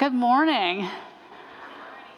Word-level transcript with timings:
Good 0.00 0.14
morning. 0.14 0.88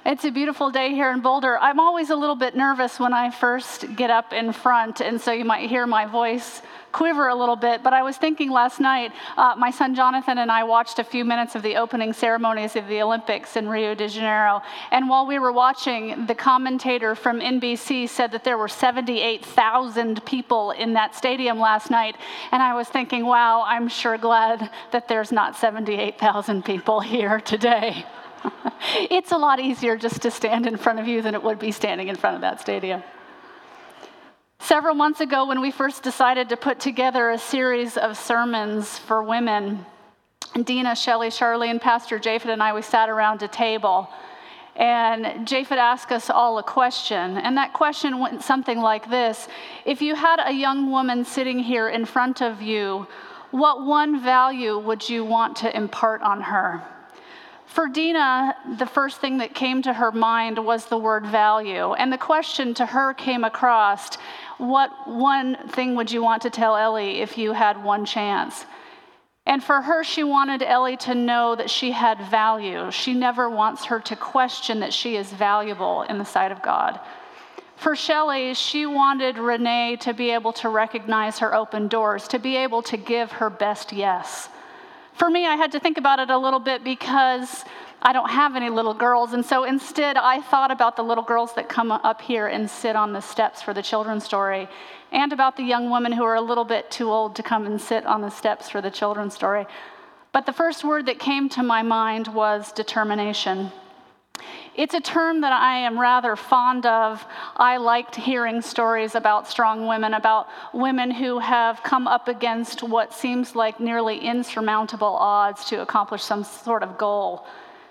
It's 0.04 0.24
a 0.24 0.32
beautiful 0.32 0.72
day 0.72 0.90
here 0.90 1.12
in 1.12 1.20
Boulder. 1.20 1.56
I'm 1.60 1.78
always 1.78 2.10
a 2.10 2.16
little 2.16 2.34
bit 2.34 2.56
nervous 2.56 2.98
when 2.98 3.12
I 3.12 3.30
first 3.30 3.94
get 3.94 4.10
up 4.10 4.32
in 4.32 4.52
front, 4.52 5.00
and 5.00 5.20
so 5.20 5.30
you 5.30 5.44
might 5.44 5.70
hear 5.70 5.86
my 5.86 6.06
voice 6.06 6.60
quiver 6.90 7.28
a 7.28 7.34
little 7.36 7.54
bit. 7.54 7.84
But 7.84 7.92
I 7.92 8.02
was 8.02 8.16
thinking 8.16 8.50
last 8.50 8.80
night, 8.80 9.12
uh, 9.36 9.54
my 9.56 9.70
son 9.70 9.94
Jonathan 9.94 10.38
and 10.38 10.50
I 10.50 10.64
watched 10.64 10.98
a 10.98 11.04
few 11.04 11.24
minutes 11.24 11.54
of 11.54 11.62
the 11.62 11.76
opening 11.76 12.12
ceremonies 12.12 12.74
of 12.74 12.88
the 12.88 13.00
Olympics 13.00 13.56
in 13.56 13.68
Rio 13.68 13.94
de 13.94 14.08
Janeiro. 14.08 14.60
And 14.90 15.08
while 15.08 15.24
we 15.24 15.38
were 15.38 15.52
watching, 15.52 16.26
the 16.26 16.34
commentator 16.34 17.14
from 17.14 17.38
NBC 17.38 18.08
said 18.08 18.32
that 18.32 18.42
there 18.42 18.58
were 18.58 18.66
78,000 18.66 20.26
people 20.26 20.72
in 20.72 20.94
that 20.94 21.14
stadium 21.14 21.60
last 21.60 21.92
night. 21.92 22.16
And 22.50 22.60
I 22.60 22.74
was 22.74 22.88
thinking, 22.88 23.24
wow, 23.24 23.62
I'm 23.64 23.86
sure 23.86 24.18
glad 24.18 24.68
that 24.90 25.06
there's 25.06 25.30
not 25.30 25.54
78,000 25.54 26.64
people 26.64 26.98
here 26.98 27.38
today. 27.38 28.04
it's 29.10 29.32
a 29.32 29.38
lot 29.38 29.60
easier 29.60 29.96
just 29.96 30.22
to 30.22 30.30
stand 30.30 30.66
in 30.66 30.76
front 30.76 30.98
of 30.98 31.06
you 31.06 31.22
than 31.22 31.34
it 31.34 31.42
would 31.42 31.58
be 31.58 31.72
standing 31.72 32.08
in 32.08 32.16
front 32.16 32.36
of 32.36 32.42
that 32.42 32.60
stadium. 32.60 33.02
Several 34.58 34.94
months 34.94 35.20
ago, 35.20 35.46
when 35.46 35.60
we 35.60 35.70
first 35.70 36.02
decided 36.02 36.48
to 36.50 36.56
put 36.56 36.78
together 36.78 37.30
a 37.30 37.38
series 37.38 37.96
of 37.96 38.16
sermons 38.16 38.96
for 38.98 39.22
women, 39.22 39.84
Dina, 40.64 40.94
Shelley, 40.94 41.28
Charlene, 41.28 41.80
Pastor 41.80 42.18
Japhet, 42.18 42.52
and 42.52 42.62
I, 42.62 42.72
we 42.72 42.82
sat 42.82 43.08
around 43.08 43.42
a 43.42 43.48
table. 43.48 44.08
And 44.76 45.46
Japhet 45.46 45.78
asked 45.78 46.12
us 46.12 46.30
all 46.30 46.58
a 46.58 46.62
question. 46.62 47.38
And 47.38 47.56
that 47.56 47.72
question 47.72 48.18
went 48.18 48.42
something 48.42 48.78
like 48.78 49.10
this 49.10 49.48
If 49.84 50.00
you 50.00 50.14
had 50.14 50.40
a 50.44 50.52
young 50.52 50.90
woman 50.90 51.24
sitting 51.24 51.58
here 51.58 51.88
in 51.88 52.04
front 52.04 52.40
of 52.40 52.62
you, 52.62 53.06
what 53.50 53.84
one 53.84 54.22
value 54.22 54.78
would 54.78 55.08
you 55.08 55.24
want 55.24 55.56
to 55.58 55.76
impart 55.76 56.22
on 56.22 56.40
her? 56.40 56.82
For 57.72 57.88
Dina, 57.88 58.54
the 58.76 58.84
first 58.84 59.22
thing 59.22 59.38
that 59.38 59.54
came 59.54 59.80
to 59.80 59.94
her 59.94 60.12
mind 60.12 60.58
was 60.58 60.84
the 60.84 60.98
word 60.98 61.24
value. 61.24 61.94
And 61.94 62.12
the 62.12 62.18
question 62.18 62.74
to 62.74 62.84
her 62.84 63.14
came 63.14 63.44
across 63.44 64.16
what 64.58 64.90
one 65.08 65.56
thing 65.68 65.94
would 65.94 66.12
you 66.12 66.22
want 66.22 66.42
to 66.42 66.50
tell 66.50 66.76
Ellie 66.76 67.22
if 67.22 67.38
you 67.38 67.54
had 67.54 67.82
one 67.82 68.04
chance? 68.04 68.66
And 69.46 69.64
for 69.64 69.80
her, 69.80 70.04
she 70.04 70.22
wanted 70.22 70.62
Ellie 70.62 70.98
to 70.98 71.14
know 71.14 71.56
that 71.56 71.70
she 71.70 71.92
had 71.92 72.20
value. 72.30 72.90
She 72.90 73.14
never 73.14 73.48
wants 73.48 73.86
her 73.86 74.00
to 74.00 74.16
question 74.16 74.80
that 74.80 74.92
she 74.92 75.16
is 75.16 75.32
valuable 75.32 76.02
in 76.02 76.18
the 76.18 76.26
sight 76.26 76.52
of 76.52 76.60
God. 76.60 77.00
For 77.76 77.96
Shelley, 77.96 78.52
she 78.52 78.84
wanted 78.84 79.38
Renee 79.38 79.96
to 80.00 80.12
be 80.12 80.28
able 80.28 80.52
to 80.60 80.68
recognize 80.68 81.38
her 81.38 81.54
open 81.54 81.88
doors, 81.88 82.28
to 82.28 82.38
be 82.38 82.54
able 82.54 82.82
to 82.82 82.98
give 82.98 83.32
her 83.32 83.48
best 83.48 83.94
yes. 83.94 84.50
For 85.14 85.30
me, 85.30 85.46
I 85.46 85.56
had 85.56 85.72
to 85.72 85.80
think 85.80 85.98
about 85.98 86.18
it 86.18 86.30
a 86.30 86.38
little 86.38 86.60
bit 86.60 86.82
because 86.82 87.64
I 88.02 88.12
don't 88.12 88.30
have 88.30 88.56
any 88.56 88.70
little 88.70 88.94
girls. 88.94 89.32
And 89.32 89.44
so 89.44 89.64
instead, 89.64 90.16
I 90.16 90.40
thought 90.40 90.70
about 90.70 90.96
the 90.96 91.04
little 91.04 91.22
girls 91.22 91.54
that 91.54 91.68
come 91.68 91.92
up 91.92 92.20
here 92.20 92.48
and 92.48 92.68
sit 92.68 92.96
on 92.96 93.12
the 93.12 93.20
steps 93.20 93.62
for 93.62 93.72
the 93.72 93.82
children's 93.82 94.24
story, 94.24 94.68
and 95.12 95.32
about 95.32 95.56
the 95.56 95.62
young 95.62 95.90
women 95.90 96.12
who 96.12 96.24
are 96.24 96.34
a 96.34 96.40
little 96.40 96.64
bit 96.64 96.90
too 96.90 97.10
old 97.10 97.36
to 97.36 97.42
come 97.42 97.66
and 97.66 97.80
sit 97.80 98.04
on 98.06 98.20
the 98.20 98.30
steps 98.30 98.68
for 98.68 98.80
the 98.80 98.90
children's 98.90 99.34
story. 99.34 99.66
But 100.32 100.46
the 100.46 100.52
first 100.52 100.82
word 100.82 101.06
that 101.06 101.18
came 101.18 101.48
to 101.50 101.62
my 101.62 101.82
mind 101.82 102.26
was 102.28 102.72
determination. 102.72 103.70
It's 104.74 104.94
a 104.94 105.00
term 105.00 105.42
that 105.42 105.52
I 105.52 105.76
am 105.76 106.00
rather 106.00 106.34
fond 106.34 106.86
of. 106.86 107.24
I 107.56 107.76
liked 107.76 108.16
hearing 108.16 108.62
stories 108.62 109.14
about 109.14 109.46
strong 109.46 109.86
women, 109.86 110.14
about 110.14 110.48
women 110.72 111.10
who 111.10 111.38
have 111.40 111.82
come 111.82 112.08
up 112.08 112.26
against 112.26 112.82
what 112.82 113.12
seems 113.12 113.54
like 113.54 113.80
nearly 113.80 114.18
insurmountable 114.18 115.14
odds 115.14 115.66
to 115.66 115.82
accomplish 115.82 116.22
some 116.22 116.42
sort 116.42 116.82
of 116.82 116.96
goal. 116.96 117.46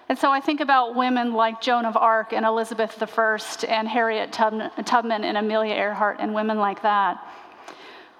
And 0.09 0.17
so 0.17 0.31
I 0.31 0.41
think 0.41 0.59
about 0.59 0.95
women 0.95 1.33
like 1.33 1.61
Joan 1.61 1.85
of 1.85 1.95
Arc 1.95 2.33
and 2.33 2.45
Elizabeth 2.45 3.01
I 3.01 3.37
and 3.67 3.87
Harriet 3.87 4.33
Tubman 4.33 5.23
and 5.23 5.37
Amelia 5.37 5.75
Earhart 5.75 6.17
and 6.19 6.33
women 6.33 6.57
like 6.57 6.81
that. 6.81 7.23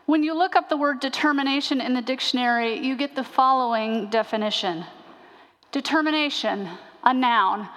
When 0.05 0.21
you 0.23 0.37
look 0.37 0.55
up 0.55 0.69
the 0.69 0.77
word 0.77 0.99
determination 0.99 1.81
in 1.81 1.93
the 1.95 2.01
dictionary, 2.01 2.77
you 2.77 2.95
get 2.95 3.15
the 3.15 3.23
following 3.23 4.09
definition 4.09 4.85
Determination, 5.71 6.69
a 7.03 7.13
noun, 7.13 7.67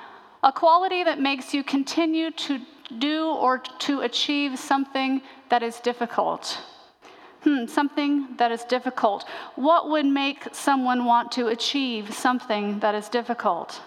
a 0.44 0.52
quality 0.52 1.02
that 1.02 1.18
makes 1.18 1.54
you 1.54 1.64
continue 1.64 2.30
to 2.30 2.60
do 2.98 3.28
or 3.28 3.58
to 3.78 4.02
achieve 4.02 4.58
something 4.58 5.22
that 5.48 5.62
is 5.62 5.80
difficult. 5.80 6.58
Hmm, 7.44 7.66
something 7.66 8.36
that 8.36 8.52
is 8.52 8.62
difficult. 8.64 9.26
What 9.56 9.88
would 9.88 10.04
make 10.04 10.48
someone 10.52 11.06
want 11.06 11.32
to 11.32 11.48
achieve 11.48 12.14
something 12.14 12.78
that 12.80 12.94
is 12.94 13.08
difficult? 13.08 13.80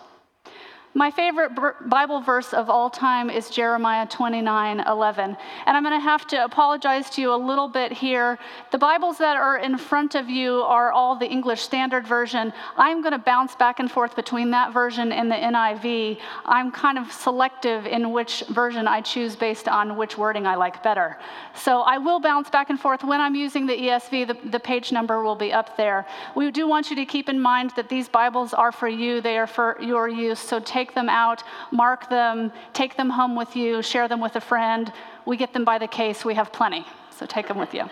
My 0.97 1.12
favorite 1.12 1.52
Bible 1.88 2.22
verse 2.22 2.56
of 2.56 2.72
all 2.72 2.90
time 2.90 3.30
is 3.30 3.52
Jeremiah 3.52 4.08
29 4.08 4.80
11. 4.80 5.38
And 5.68 5.78
I'm 5.78 5.84
going 5.84 5.94
to 5.94 6.03
have 6.03 6.25
to 6.30 6.44
apologize 6.44 7.08
to 7.12 7.22
you 7.22 7.31
a 7.31 7.38
little 7.38 7.68
bit 7.68 7.91
here. 7.91 8.40
The 8.72 8.80
Bibles 8.80 9.19
that 9.19 9.38
are 9.38 9.59
in 9.59 9.78
front 9.78 10.16
of 10.16 10.28
you 10.28 10.53
are 10.63 10.91
all 10.91 11.16
the 11.16 11.28
English 11.28 11.62
Standard 11.62 12.07
Version. 12.07 12.52
I'm 12.78 13.03
going 13.03 13.12
to 13.12 13.19
bounce 13.19 13.53
back 13.53 13.80
and 13.80 13.91
forth 13.91 14.16
between 14.16 14.50
that 14.50 14.74
version 14.74 15.12
and 15.12 15.30
the 15.30 15.36
NIV. 15.36 16.18
I'm 16.46 16.72
kind 16.72 16.97
of 16.97 17.12
selective 17.12 17.86
in 17.86 18.12
which 18.12 18.44
version 18.50 18.88
I 18.88 19.02
choose 19.02 19.36
based 19.36 19.68
on 19.68 19.97
which 19.97 20.18
wording 20.18 20.47
I 20.47 20.56
like 20.56 20.81
better. 20.81 21.19
So 21.53 21.81
I 21.81 22.00
will 22.00 22.19
bounce 22.19 22.50
back 22.50 22.72
and 22.72 22.80
forth. 22.80 23.03
When 23.03 23.22
I'm 23.22 23.36
using 23.36 23.68
the 23.68 23.78
ESV, 23.78 24.30
the, 24.30 24.50
the 24.50 24.59
page 24.59 24.91
number 24.91 25.22
will 25.22 25.36
be 25.36 25.53
up 25.53 25.78
there. 25.78 26.07
We 26.36 26.50
do 26.50 26.68
want 26.68 26.90
you 26.90 26.96
to 26.96 27.06
keep 27.06 27.30
in 27.30 27.40
mind 27.40 27.74
that 27.75 27.88
these 27.88 28.09
Bibles 28.09 28.56
are 28.56 28.72
for 28.72 28.88
you, 28.88 29.22
they 29.22 29.38
are 29.38 29.46
for 29.46 29.78
your 29.80 30.09
use. 30.09 30.40
So 30.40 30.59
take 30.59 30.87
take 30.88 30.96
them 30.96 31.09
out, 31.09 31.44
mark 31.72 32.09
them, 32.09 32.52
take 32.74 32.96
them 32.96 33.09
home 33.09 33.36
with 33.36 33.56
you, 33.56 33.81
share 33.81 34.08
them 34.08 34.22
with 34.22 34.38
a 34.38 34.42
friend. 34.42 34.94
We 35.25 35.36
get 35.36 35.52
them 35.52 35.66
by 35.66 35.80
the 35.80 35.88
case, 35.88 36.24
we 36.24 36.36
have 36.36 36.53
plenty, 36.53 36.86
so 37.12 37.25
take 37.25 37.48
them 37.48 37.58
with 37.58 37.74
you. 37.74 37.90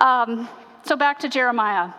Um, 0.00 0.48
so 0.84 0.96
back 0.96 1.18
to 1.20 1.28
Jeremiah. 1.28 1.90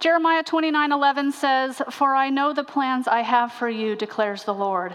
Jeremiah 0.00 0.42
29 0.42 0.92
11 0.92 1.32
says, 1.32 1.82
For 1.90 2.14
I 2.14 2.30
know 2.30 2.52
the 2.52 2.64
plans 2.64 3.06
I 3.06 3.20
have 3.20 3.52
for 3.52 3.68
you, 3.68 3.94
declares 3.94 4.44
the 4.44 4.54
Lord. 4.54 4.94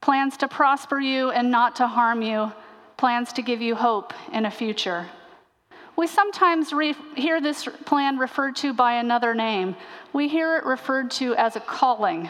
Plans 0.00 0.36
to 0.36 0.48
prosper 0.48 1.00
you 1.00 1.30
and 1.30 1.50
not 1.50 1.76
to 1.76 1.86
harm 1.88 2.22
you, 2.22 2.52
plans 2.96 3.32
to 3.32 3.42
give 3.42 3.60
you 3.60 3.74
hope 3.74 4.12
in 4.32 4.46
a 4.46 4.50
future. 4.50 5.06
We 5.96 6.06
sometimes 6.06 6.72
re- 6.72 6.94
hear 7.16 7.40
this 7.40 7.68
plan 7.84 8.18
referred 8.18 8.56
to 8.56 8.74
by 8.74 8.94
another 8.94 9.34
name. 9.34 9.76
We 10.12 10.28
hear 10.28 10.56
it 10.56 10.64
referred 10.64 11.10
to 11.12 11.34
as 11.34 11.56
a 11.56 11.60
calling. 11.60 12.28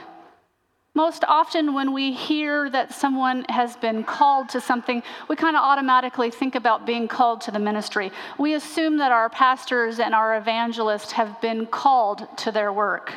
Most 0.97 1.25
often, 1.27 1.75
when 1.75 1.93
we 1.93 2.13
hear 2.13 2.71
that 2.71 2.95
someone 2.95 3.45
has 3.49 3.75
been 3.77 4.05
called 4.05 4.49
to 4.51 4.61
something, 4.61 5.03
we 5.29 5.35
kind 5.35 5.57
of 5.57 5.63
automatically 5.63 6.31
think 6.31 6.55
about 6.55 6.87
being 6.87 7.09
called 7.09 7.41
to 7.43 7.51
the 7.51 7.59
ministry. 7.59 8.13
We 8.39 8.55
assume 8.55 8.99
that 8.99 9.11
our 9.11 9.29
pastors 9.29 9.99
and 9.99 10.15
our 10.15 10.37
evangelists 10.37 11.11
have 11.13 11.41
been 11.41 11.67
called 11.67 12.29
to 12.39 12.53
their 12.53 12.73
work. 12.73 13.13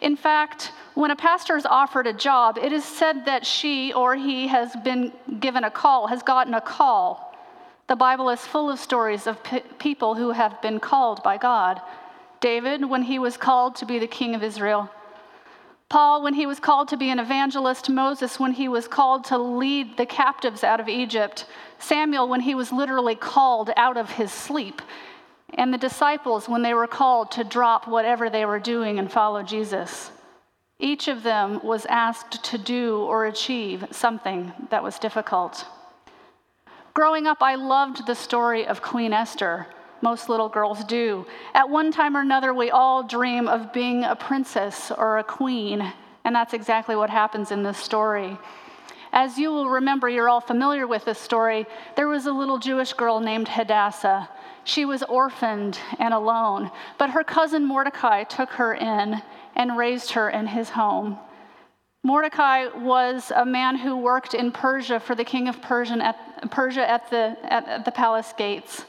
In 0.00 0.16
fact, 0.16 0.72
when 0.94 1.10
a 1.10 1.16
pastor 1.16 1.58
is 1.58 1.66
offered 1.66 2.06
a 2.06 2.14
job, 2.14 2.56
it 2.56 2.72
is 2.72 2.86
said 2.86 3.26
that 3.26 3.44
she 3.44 3.92
or 3.92 4.16
he 4.16 4.46
has 4.46 4.74
been 4.76 5.12
given 5.40 5.62
a 5.62 5.70
call, 5.70 6.06
has 6.06 6.22
gotten 6.22 6.54
a 6.54 6.60
call. 6.60 7.36
The 7.86 7.96
Bible 7.96 8.30
is 8.30 8.40
full 8.40 8.70
of 8.70 8.78
stories 8.78 9.26
of 9.26 9.42
p- 9.42 9.60
people 9.78 10.14
who 10.14 10.30
have 10.30 10.62
been 10.62 10.80
called 10.80 11.22
by 11.22 11.36
God. 11.36 11.82
David, 12.40 12.88
when 12.88 13.02
he 13.02 13.18
was 13.18 13.36
called 13.36 13.76
to 13.76 13.86
be 13.86 13.98
the 13.98 14.06
king 14.06 14.34
of 14.34 14.42
Israel, 14.42 14.90
Paul, 15.88 16.22
when 16.22 16.34
he 16.34 16.44
was 16.44 16.60
called 16.60 16.88
to 16.88 16.98
be 16.98 17.08
an 17.08 17.18
evangelist, 17.18 17.88
Moses, 17.88 18.38
when 18.38 18.52
he 18.52 18.68
was 18.68 18.86
called 18.86 19.24
to 19.24 19.38
lead 19.38 19.96
the 19.96 20.04
captives 20.04 20.62
out 20.62 20.80
of 20.80 20.88
Egypt, 20.88 21.46
Samuel, 21.78 22.28
when 22.28 22.40
he 22.40 22.54
was 22.54 22.72
literally 22.72 23.14
called 23.14 23.70
out 23.74 23.96
of 23.96 24.10
his 24.10 24.30
sleep, 24.30 24.82
and 25.54 25.72
the 25.72 25.78
disciples, 25.78 26.46
when 26.46 26.60
they 26.60 26.74
were 26.74 26.86
called 26.86 27.30
to 27.32 27.42
drop 27.42 27.88
whatever 27.88 28.28
they 28.28 28.44
were 28.44 28.58
doing 28.58 28.98
and 28.98 29.10
follow 29.10 29.42
Jesus. 29.42 30.10
Each 30.78 31.08
of 31.08 31.22
them 31.22 31.60
was 31.64 31.86
asked 31.86 32.44
to 32.44 32.58
do 32.58 32.98
or 32.98 33.24
achieve 33.24 33.86
something 33.90 34.52
that 34.68 34.82
was 34.82 34.98
difficult. 34.98 35.64
Growing 36.92 37.26
up, 37.26 37.38
I 37.40 37.54
loved 37.54 38.06
the 38.06 38.14
story 38.14 38.66
of 38.66 38.82
Queen 38.82 39.14
Esther 39.14 39.68
most 40.02 40.28
little 40.28 40.48
girls 40.48 40.84
do. 40.84 41.26
At 41.54 41.68
one 41.68 41.90
time 41.92 42.16
or 42.16 42.20
another, 42.20 42.54
we 42.54 42.70
all 42.70 43.02
dream 43.02 43.48
of 43.48 43.72
being 43.72 44.04
a 44.04 44.16
princess 44.16 44.90
or 44.90 45.18
a 45.18 45.24
queen, 45.24 45.92
and 46.24 46.34
that's 46.34 46.54
exactly 46.54 46.96
what 46.96 47.10
happens 47.10 47.50
in 47.50 47.62
this 47.62 47.78
story. 47.78 48.36
As 49.12 49.38
you 49.38 49.50
will 49.50 49.70
remember, 49.70 50.08
you're 50.08 50.28
all 50.28 50.40
familiar 50.40 50.86
with 50.86 51.04
this 51.04 51.18
story. 51.18 51.66
There 51.96 52.08
was 52.08 52.26
a 52.26 52.32
little 52.32 52.58
Jewish 52.58 52.92
girl 52.92 53.20
named 53.20 53.48
Hadassah. 53.48 54.28
She 54.64 54.84
was 54.84 55.02
orphaned 55.04 55.78
and 55.98 56.12
alone, 56.12 56.70
but 56.98 57.10
her 57.10 57.24
cousin 57.24 57.64
Mordecai 57.64 58.24
took 58.24 58.50
her 58.50 58.74
in 58.74 59.22
and 59.56 59.78
raised 59.78 60.10
her 60.12 60.28
in 60.28 60.46
his 60.46 60.68
home. 60.68 61.18
Mordecai 62.04 62.66
was 62.68 63.32
a 63.34 63.44
man 63.44 63.76
who 63.76 63.96
worked 63.96 64.34
in 64.34 64.52
Persia 64.52 65.00
for 65.00 65.14
the 65.14 65.24
king 65.24 65.48
of 65.48 65.60
Persia 65.60 66.04
at, 66.04 66.50
Persia 66.50 66.88
at, 66.88 67.10
the, 67.10 67.36
at 67.42 67.84
the 67.84 67.90
palace 67.90 68.32
gates. 68.36 68.84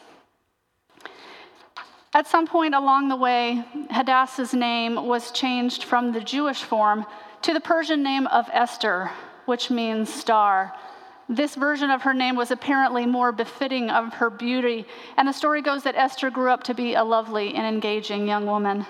At 2.11 2.25
some 2.25 2.47
point 2.47 2.73
along 2.73 3.09
the 3.09 3.15
way, 3.15 3.63
Hadassah's 3.91 4.53
name 4.53 4.95
was 4.95 5.31
changed 5.31 5.83
from 5.83 6.11
the 6.11 6.21
Jewish 6.21 6.63
form 6.63 7.06
to 7.44 7.53
the 7.53 7.59
Persian 7.59 8.01
name 8.01 8.25
of 8.27 8.50
Esther, 8.51 9.11
which 9.45 9.69
means 9.69 10.11
star. 10.11 10.73
This 11.27 11.53
version 11.53 11.91
of 11.91 12.01
her 12.01 12.13
name 12.15 12.35
was 12.35 12.50
apparently 12.50 13.06
more 13.06 13.31
befitting 13.31 13.91
of 13.91 14.11
her 14.15 14.31
beauty, 14.31 14.88
and 15.17 15.27
the 15.27 15.33
story 15.33 15.61
goes 15.61 15.83
that 15.83 15.95
Esther 15.95 16.31
grew 16.31 16.50
up 16.50 16.63
to 16.63 16.73
be 16.73 16.95
a 16.95 17.03
lovely 17.03 17.53
and 17.53 17.67
engaging 17.67 18.27
young 18.27 18.47
woman. 18.47 18.88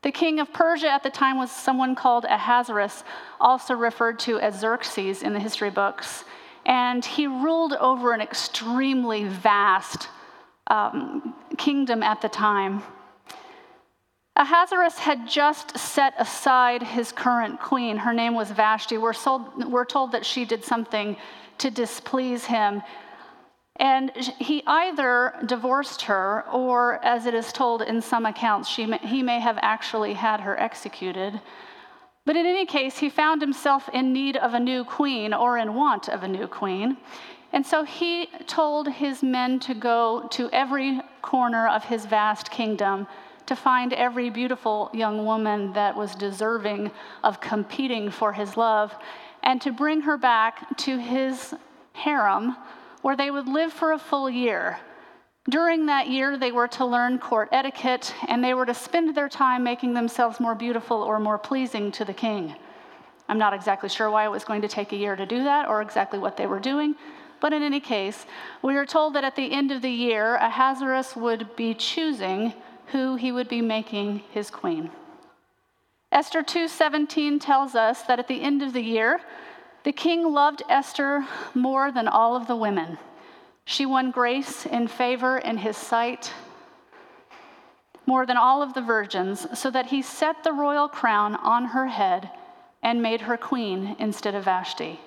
The 0.00 0.12
king 0.12 0.40
of 0.40 0.50
Persia 0.50 0.90
at 0.90 1.02
the 1.02 1.10
time 1.10 1.36
was 1.36 1.50
someone 1.50 1.94
called 1.94 2.24
Ahasuerus, 2.24 3.04
also 3.38 3.74
referred 3.74 4.18
to 4.20 4.40
as 4.40 4.58
Xerxes 4.60 5.22
in 5.22 5.34
the 5.34 5.40
history 5.40 5.70
books, 5.70 6.24
and 6.64 7.04
he 7.04 7.26
ruled 7.26 7.74
over 7.74 8.14
an 8.14 8.22
extremely 8.22 9.24
vast 9.24 10.08
um, 10.68 11.34
kingdom 11.56 12.02
at 12.02 12.20
the 12.20 12.28
time. 12.28 12.82
Ahasuerus 14.36 14.98
had 14.98 15.28
just 15.28 15.76
set 15.76 16.14
aside 16.16 16.82
his 16.82 17.10
current 17.10 17.58
queen. 17.60 17.96
Her 17.96 18.12
name 18.12 18.34
was 18.34 18.52
Vashti. 18.52 18.96
We're, 18.96 19.12
sold, 19.12 19.70
we're 19.70 19.84
told 19.84 20.12
that 20.12 20.24
she 20.24 20.44
did 20.44 20.64
something 20.64 21.16
to 21.58 21.70
displease 21.72 22.44
him. 22.44 22.82
And 23.80 24.10
he 24.38 24.62
either 24.66 25.34
divorced 25.46 26.02
her, 26.02 26.44
or 26.52 27.04
as 27.04 27.26
it 27.26 27.34
is 27.34 27.52
told 27.52 27.82
in 27.82 28.00
some 28.00 28.26
accounts, 28.26 28.76
may, 28.78 28.98
he 28.98 29.22
may 29.22 29.40
have 29.40 29.58
actually 29.60 30.14
had 30.14 30.40
her 30.40 30.58
executed. 30.58 31.40
But 32.24 32.36
in 32.36 32.44
any 32.46 32.66
case, 32.66 32.98
he 32.98 33.08
found 33.08 33.40
himself 33.40 33.88
in 33.92 34.12
need 34.12 34.36
of 34.36 34.54
a 34.54 34.60
new 34.60 34.84
queen 34.84 35.32
or 35.32 35.58
in 35.58 35.74
want 35.74 36.08
of 36.08 36.22
a 36.22 36.28
new 36.28 36.46
queen. 36.46 36.96
And 37.52 37.64
so 37.64 37.84
he 37.84 38.26
told 38.46 38.88
his 38.88 39.22
men 39.22 39.58
to 39.60 39.74
go 39.74 40.28
to 40.32 40.50
every 40.50 41.00
corner 41.22 41.68
of 41.68 41.84
his 41.84 42.04
vast 42.04 42.50
kingdom 42.50 43.06
to 43.46 43.56
find 43.56 43.94
every 43.94 44.28
beautiful 44.28 44.90
young 44.92 45.24
woman 45.24 45.72
that 45.72 45.96
was 45.96 46.14
deserving 46.14 46.90
of 47.24 47.40
competing 47.40 48.10
for 48.10 48.32
his 48.32 48.58
love 48.58 48.94
and 49.42 49.60
to 49.62 49.72
bring 49.72 50.02
her 50.02 50.18
back 50.18 50.76
to 50.76 50.98
his 50.98 51.54
harem 51.94 52.54
where 53.00 53.16
they 53.16 53.30
would 53.30 53.48
live 53.48 53.72
for 53.72 53.92
a 53.92 53.98
full 53.98 54.28
year. 54.28 54.78
During 55.48 55.86
that 55.86 56.08
year, 56.08 56.36
they 56.36 56.52
were 56.52 56.68
to 56.68 56.84
learn 56.84 57.18
court 57.18 57.48
etiquette 57.52 58.14
and 58.28 58.44
they 58.44 58.52
were 58.52 58.66
to 58.66 58.74
spend 58.74 59.14
their 59.14 59.30
time 59.30 59.62
making 59.62 59.94
themselves 59.94 60.40
more 60.40 60.54
beautiful 60.54 60.98
or 61.02 61.18
more 61.18 61.38
pleasing 61.38 61.90
to 61.92 62.04
the 62.04 62.12
king. 62.12 62.54
I'm 63.30 63.38
not 63.38 63.54
exactly 63.54 63.88
sure 63.88 64.10
why 64.10 64.24
it 64.24 64.30
was 64.30 64.44
going 64.44 64.60
to 64.62 64.68
take 64.68 64.92
a 64.92 64.96
year 64.96 65.16
to 65.16 65.24
do 65.24 65.44
that 65.44 65.68
or 65.68 65.80
exactly 65.80 66.18
what 66.18 66.36
they 66.36 66.46
were 66.46 66.60
doing, 66.60 66.96
but 67.40 67.52
in 67.52 67.62
any 67.62 67.80
case, 67.80 68.26
we 68.62 68.76
are 68.76 68.86
told 68.86 69.14
that 69.14 69.24
at 69.24 69.36
the 69.36 69.52
end 69.52 69.70
of 69.70 69.82
the 69.82 69.90
year, 69.90 70.36
Ahasuerus 70.36 71.16
would 71.16 71.56
be 71.56 71.74
choosing 71.74 72.52
who 72.86 73.16
he 73.16 73.32
would 73.32 73.48
be 73.48 73.60
making 73.60 74.22
his 74.30 74.50
queen. 74.50 74.90
Esther 76.10 76.42
2:17 76.42 77.38
tells 77.38 77.74
us 77.74 78.02
that 78.02 78.18
at 78.18 78.28
the 78.28 78.42
end 78.42 78.62
of 78.62 78.72
the 78.72 78.82
year, 78.82 79.20
the 79.84 79.92
king 79.92 80.32
loved 80.32 80.62
Esther 80.68 81.26
more 81.54 81.92
than 81.92 82.08
all 82.08 82.34
of 82.34 82.46
the 82.46 82.56
women. 82.56 82.98
She 83.64 83.84
won 83.84 84.10
grace 84.10 84.66
and 84.66 84.90
favor 84.90 85.38
in 85.38 85.58
his 85.58 85.76
sight 85.76 86.32
more 88.06 88.24
than 88.24 88.38
all 88.38 88.62
of 88.62 88.72
the 88.72 88.80
virgins, 88.80 89.46
so 89.58 89.70
that 89.70 89.86
he 89.86 90.00
set 90.00 90.42
the 90.42 90.52
royal 90.52 90.88
crown 90.88 91.36
on 91.36 91.66
her 91.66 91.88
head 91.88 92.30
and 92.82 93.02
made 93.02 93.22
her 93.22 93.36
queen 93.36 93.96
instead 93.98 94.34
of 94.34 94.44
Vashti. 94.44 95.00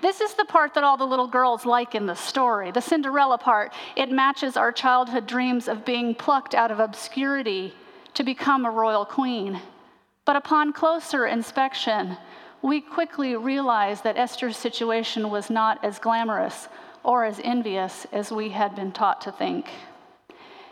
This 0.00 0.20
is 0.20 0.34
the 0.34 0.44
part 0.44 0.74
that 0.74 0.84
all 0.84 0.96
the 0.96 1.06
little 1.06 1.28
girls 1.28 1.64
like 1.64 1.94
in 1.94 2.06
the 2.06 2.14
story, 2.14 2.70
the 2.70 2.80
Cinderella 2.80 3.38
part. 3.38 3.72
It 3.96 4.10
matches 4.10 4.56
our 4.56 4.72
childhood 4.72 5.26
dreams 5.26 5.68
of 5.68 5.84
being 5.84 6.14
plucked 6.14 6.54
out 6.54 6.70
of 6.70 6.80
obscurity 6.80 7.74
to 8.14 8.24
become 8.24 8.64
a 8.64 8.70
royal 8.70 9.04
queen. 9.04 9.60
But 10.24 10.36
upon 10.36 10.72
closer 10.72 11.26
inspection, 11.26 12.16
we 12.62 12.80
quickly 12.80 13.36
realized 13.36 14.04
that 14.04 14.18
Esther's 14.18 14.56
situation 14.56 15.30
was 15.30 15.50
not 15.50 15.82
as 15.84 15.98
glamorous 15.98 16.68
or 17.02 17.24
as 17.24 17.40
envious 17.42 18.06
as 18.12 18.30
we 18.30 18.50
had 18.50 18.74
been 18.74 18.92
taught 18.92 19.20
to 19.22 19.32
think. 19.32 19.70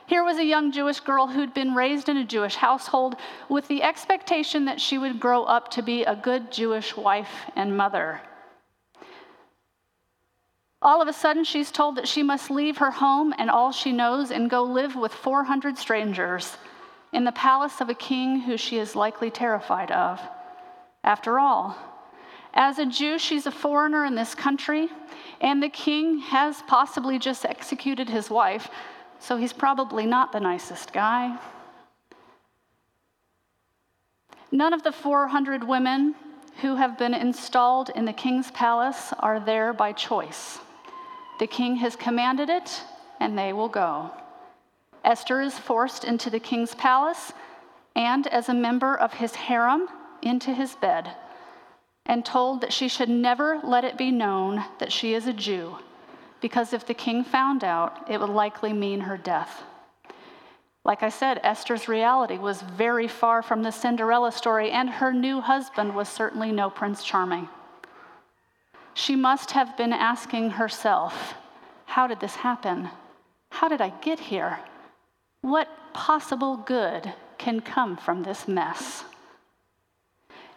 Here 0.09 0.25
was 0.25 0.39
a 0.39 0.45
young 0.45 0.73
Jewish 0.73 1.01
girl 1.01 1.27
who'd 1.27 1.53
been 1.53 1.75
raised 1.75 2.09
in 2.09 2.17
a 2.17 2.25
Jewish 2.25 2.55
household 2.55 3.17
with 3.51 3.69
the 3.69 3.83
expectation 3.83 4.65
that 4.65 4.81
she 4.81 4.97
would 4.97 5.21
grow 5.21 5.45
up 5.45 5.71
to 5.73 5.83
be 5.83 6.03
a 6.03 6.17
good 6.17 6.51
Jewish 6.51 6.97
wife 6.97 7.29
and 7.55 7.77
mother. 7.77 8.23
All 10.81 11.03
of 11.03 11.09
a 11.09 11.13
sudden, 11.13 11.45
she's 11.45 11.71
told 11.71 11.97
that 11.97 12.09
she 12.09 12.23
must 12.23 12.51
leave 12.51 12.79
her 12.79 12.91
home 12.91 13.35
and 13.37 13.51
all 13.51 13.71
she 13.71 13.93
knows 13.93 14.31
and 14.31 14.49
go 14.49 14.63
live 14.63 14.97
with 14.97 15.13
400 15.13 15.77
strangers 15.77 16.57
in 17.13 17.25
the 17.25 17.33
palace 17.33 17.83
of 17.83 17.91
a 17.91 17.95
king 17.95 18.41
who 18.41 18.57
she 18.57 18.79
is 18.79 18.97
likely 18.97 19.31
terrified 19.31 19.91
of. 19.91 20.23
After 21.05 21.39
all, 21.39 21.77
as 22.55 22.79
a 22.79 22.87
Jew, 22.87 23.19
she's 23.19 23.45
a 23.45 23.51
foreigner 23.51 24.07
in 24.07 24.15
this 24.15 24.35
country, 24.35 24.89
and 25.43 25.63
the 25.63 25.69
king 25.69 26.19
has 26.21 26.63
possibly 26.63 27.19
just 27.19 27.45
executed 27.45 28.09
his 28.09 28.31
wife, 28.31 28.71
so 29.21 29.37
he's 29.37 29.53
probably 29.53 30.07
not 30.07 30.33
the 30.33 30.41
nicest 30.41 30.93
guy. 30.93 31.39
None 34.51 34.73
of 34.73 34.83
the 34.83 34.93
400 34.93 35.65
women 35.65 36.15
who 36.63 36.77
have 36.77 36.99
been 36.99 37.15
installed 37.15 37.91
in 37.95 38.05
the 38.05 38.13
king's 38.13 38.51
palace 38.51 39.13
are 39.21 39.39
there 39.39 39.73
by 39.73 39.93
choice. 39.93 40.59
The 41.39 41.47
king 41.47 41.77
has 41.77 41.95
commanded 41.95 42.49
it, 42.49 42.83
and 43.21 43.39
they 43.39 43.53
will 43.53 43.69
go. 43.69 44.11
Esther 45.05 45.41
is 45.41 45.59
forced 45.59 46.05
into 46.05 46.31
the 46.31 46.41
king's 46.41 46.75
palace 46.75 47.33
and, 47.95 48.27
as 48.27 48.49
a 48.49 48.55
member 48.55 48.97
of 48.97 49.15
his 49.15 49.35
harem, 49.35 49.89
into 50.23 50.53
his 50.53 50.75
bed, 50.77 51.13
and 52.07 52.25
told 52.25 52.61
that 52.61 52.73
she 52.73 52.89
should 52.89 53.09
never 53.09 53.61
let 53.63 53.85
it 53.85 53.97
be 53.97 54.11
known 54.11 54.65
that 54.79 54.93
she 54.93 55.15
is 55.15 55.27
a 55.27 55.33
Jew, 55.33 55.79
because 56.41 56.73
if 56.73 56.87
the 56.87 56.95
king 56.95 57.25
found 57.25 57.65
out, 57.65 58.09
it 58.11 58.21
would 58.21 58.31
likely 58.31 58.73
mean 58.73 59.01
her 59.01 59.17
death. 59.17 59.63
Like 60.85 61.03
I 61.03 61.09
said, 61.09 61.41
Esther's 61.43 61.89
reality 61.89 62.39
was 62.39 62.63
very 62.63 63.09
far 63.09 63.43
from 63.43 63.63
the 63.63 63.73
Cinderella 63.73 64.33
story, 64.33 64.71
and 64.71 64.89
her 64.89 65.13
new 65.13 65.41
husband 65.41 65.95
was 65.95 66.09
certainly 66.09 66.51
no 66.51 66.71
Prince 66.71 67.05
Charming. 67.05 67.49
She 68.95 69.15
must 69.15 69.51
have 69.53 69.77
been 69.77 69.93
asking 69.93 70.51
herself, 70.51 71.35
How 71.87 72.07
did 72.07 72.21
this 72.21 72.37
happen? 72.37 72.89
How 73.51 73.69
did 73.69 73.81
I 73.81 73.91
get 74.01 74.19
here? 74.19 74.61
What 75.41 75.69
possible 75.93 76.57
good 76.57 77.13
can 77.39 77.61
come 77.61 77.97
from 77.97 78.23
this 78.23 78.49
mess? 78.49 79.05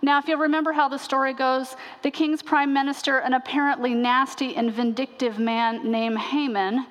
Now, 0.02 0.18
if 0.18 0.28
you'll 0.28 0.40
remember 0.40 0.72
how 0.72 0.88
the 0.88 0.98
story 0.98 1.34
goes, 1.34 1.76
the 2.02 2.12
king's 2.12 2.42
prime 2.42 2.74
minister, 2.74 3.20
an 3.20 3.34
apparently 3.34 3.94
nasty 3.94 4.56
and 4.56 4.72
vindictive 4.72 5.38
man 5.38 5.92
named 5.92 6.18
Haman, 6.18 6.88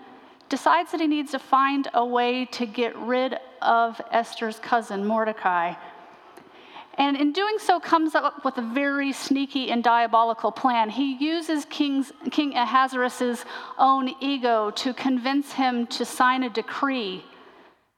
decides 0.48 0.92
that 0.92 1.00
he 1.00 1.06
needs 1.06 1.32
to 1.32 1.38
find 1.38 1.88
a 1.94 2.04
way 2.04 2.44
to 2.46 2.66
get 2.66 2.96
rid 2.96 3.38
of 3.62 4.00
Esther's 4.10 4.58
cousin, 4.58 5.04
Mordecai, 5.04 5.74
and 6.94 7.16
in 7.16 7.32
doing 7.32 7.56
so 7.58 7.80
comes 7.80 8.14
up 8.14 8.44
with 8.44 8.58
a 8.58 8.62
very 8.62 9.12
sneaky 9.12 9.70
and 9.70 9.82
diabolical 9.82 10.52
plan. 10.52 10.90
He 10.90 11.14
uses 11.16 11.64
King's, 11.64 12.12
King 12.30 12.54
Ahasuerus' 12.54 13.44
own 13.78 14.14
ego 14.20 14.70
to 14.72 14.92
convince 14.92 15.52
him 15.52 15.86
to 15.86 16.04
sign 16.04 16.42
a 16.42 16.50
decree 16.50 17.24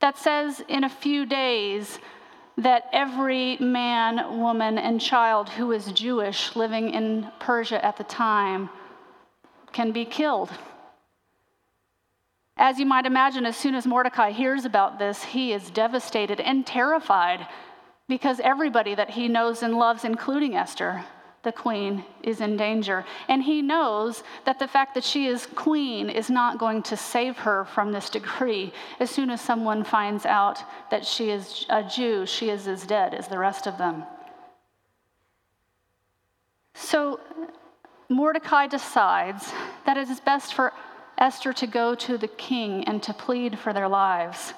that 0.00 0.18
says 0.18 0.62
in 0.68 0.84
a 0.84 0.88
few 0.88 1.26
days 1.26 1.98
that 2.58 2.84
every 2.92 3.56
man, 3.58 4.38
woman, 4.38 4.78
and 4.78 5.00
child 5.00 5.48
who 5.48 5.72
is 5.72 5.92
Jewish 5.92 6.54
living 6.54 6.90
in 6.90 7.30
Persia 7.40 7.84
at 7.84 7.96
the 7.96 8.04
time 8.04 8.68
can 9.72 9.92
be 9.92 10.04
killed. 10.04 10.50
As 12.56 12.78
you 12.78 12.86
might 12.86 13.06
imagine, 13.06 13.46
as 13.46 13.56
soon 13.56 13.74
as 13.74 13.86
Mordecai 13.86 14.30
hears 14.30 14.64
about 14.64 14.98
this, 14.98 15.24
he 15.24 15.52
is 15.52 15.70
devastated 15.70 16.38
and 16.40 16.66
terrified 16.66 17.46
because 18.08 18.40
everybody 18.40 18.94
that 18.94 19.10
he 19.10 19.26
knows 19.26 19.62
and 19.62 19.74
loves, 19.74 20.04
including 20.04 20.54
Esther, 20.54 21.04
the 21.42 21.52
queen, 21.52 22.04
is 22.22 22.40
in 22.40 22.56
danger. 22.56 23.04
And 23.28 23.42
he 23.42 23.62
knows 23.62 24.22
that 24.44 24.58
the 24.58 24.68
fact 24.68 24.94
that 24.94 25.04
she 25.04 25.26
is 25.26 25.46
queen 25.54 26.08
is 26.08 26.30
not 26.30 26.58
going 26.58 26.82
to 26.84 26.96
save 26.96 27.36
her 27.38 27.64
from 27.64 27.92
this 27.92 28.10
decree. 28.10 28.72
As 29.00 29.10
soon 29.10 29.30
as 29.30 29.40
someone 29.40 29.82
finds 29.82 30.24
out 30.24 30.62
that 30.90 31.04
she 31.04 31.30
is 31.30 31.66
a 31.68 31.82
Jew, 31.82 32.26
she 32.26 32.48
is 32.48 32.68
as 32.68 32.86
dead 32.86 33.12
as 33.14 33.28
the 33.28 33.38
rest 33.38 33.66
of 33.66 33.76
them. 33.76 34.04
So 36.74 37.20
Mordecai 38.08 38.66
decides 38.66 39.52
that 39.84 39.96
it 39.96 40.08
is 40.08 40.20
best 40.20 40.54
for 40.54 40.72
Esther 41.18 41.52
to 41.52 41.66
go 41.66 41.94
to 41.94 42.16
the 42.18 42.28
king 42.28 42.84
and 42.84 43.02
to 43.02 43.12
plead 43.12 43.58
for 43.58 43.72
their 43.72 43.88
lives. 43.88 44.54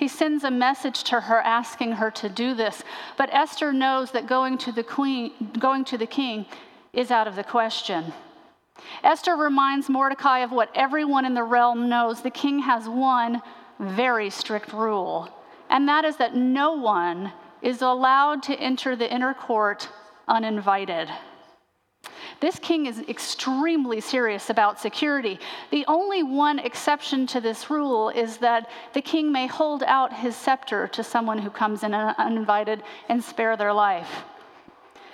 He 0.00 0.08
sends 0.08 0.44
a 0.44 0.50
message 0.50 1.04
to 1.04 1.20
her 1.20 1.42
asking 1.42 1.92
her 1.92 2.10
to 2.12 2.30
do 2.30 2.54
this. 2.54 2.82
But 3.18 3.28
Esther 3.34 3.70
knows 3.70 4.12
that 4.12 4.26
going 4.26 4.56
to 4.64 4.72
the 4.72 4.82
queen, 4.82 5.32
going 5.58 5.84
to 5.84 5.98
the 5.98 6.06
king 6.06 6.46
is 6.94 7.10
out 7.10 7.28
of 7.28 7.36
the 7.36 7.44
question. 7.44 8.14
Esther 9.04 9.36
reminds 9.36 9.90
Mordecai 9.90 10.38
of 10.38 10.52
what 10.52 10.70
everyone 10.74 11.26
in 11.26 11.34
the 11.34 11.42
realm 11.42 11.90
knows. 11.90 12.22
The 12.22 12.30
king 12.30 12.60
has 12.60 12.88
one 12.88 13.42
very 13.78 14.30
strict 14.30 14.72
rule. 14.72 15.28
and 15.68 15.86
that 15.86 16.06
is 16.06 16.16
that 16.16 16.34
no 16.34 16.72
one 16.72 17.32
is 17.60 17.82
allowed 17.82 18.42
to 18.44 18.54
enter 18.58 18.96
the 18.96 19.12
inner 19.12 19.34
court 19.34 19.90
uninvited. 20.26 21.08
This 22.40 22.58
king 22.58 22.86
is 22.86 23.00
extremely 23.00 24.00
serious 24.00 24.48
about 24.48 24.80
security. 24.80 25.38
The 25.70 25.84
only 25.86 26.22
one 26.22 26.58
exception 26.58 27.26
to 27.28 27.40
this 27.40 27.68
rule 27.68 28.08
is 28.08 28.38
that 28.38 28.70
the 28.94 29.02
king 29.02 29.30
may 29.30 29.46
hold 29.46 29.82
out 29.82 30.10
his 30.10 30.34
scepter 30.34 30.88
to 30.88 31.04
someone 31.04 31.38
who 31.38 31.50
comes 31.50 31.82
in 31.82 31.92
uninvited 31.92 32.82
and 33.10 33.22
spare 33.22 33.58
their 33.58 33.74
life. 33.74 34.24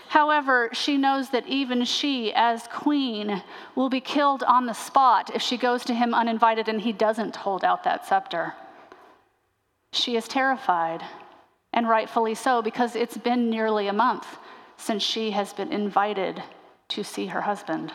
However, 0.09 0.71
she 0.73 0.97
knows 0.97 1.30
that 1.30 1.49
even 1.49 1.85
she, 1.85 2.33
as 2.33 2.68
queen, 2.68 3.42
will 3.75 3.88
be 3.88 4.00
killed 4.00 4.45
on 4.45 4.66
the 4.66 4.73
spot 4.73 5.33
if 5.35 5.42
she 5.42 5.56
goes 5.56 5.85
to 5.87 5.95
him 5.95 6.14
uninvited 6.14 6.68
and 6.68 6.80
he 6.80 6.92
doesn't 6.92 7.35
hold 7.35 7.64
out 7.64 7.83
that 7.83 8.06
scepter. 8.06 8.54
She 9.92 10.14
is 10.14 10.28
terrified, 10.28 11.02
and 11.73 11.88
rightfully 11.88 12.37
so, 12.37 12.62
because 12.62 12.95
it's 12.95 13.16
been 13.16 13.50
nearly 13.50 13.88
a 13.88 13.92
month 13.92 14.38
since 14.76 15.02
she 15.02 15.33
has 15.33 15.52
been 15.52 15.73
invited 15.73 16.40
to 16.88 17.02
see 17.02 17.26
her 17.26 17.43
husband. 17.43 17.93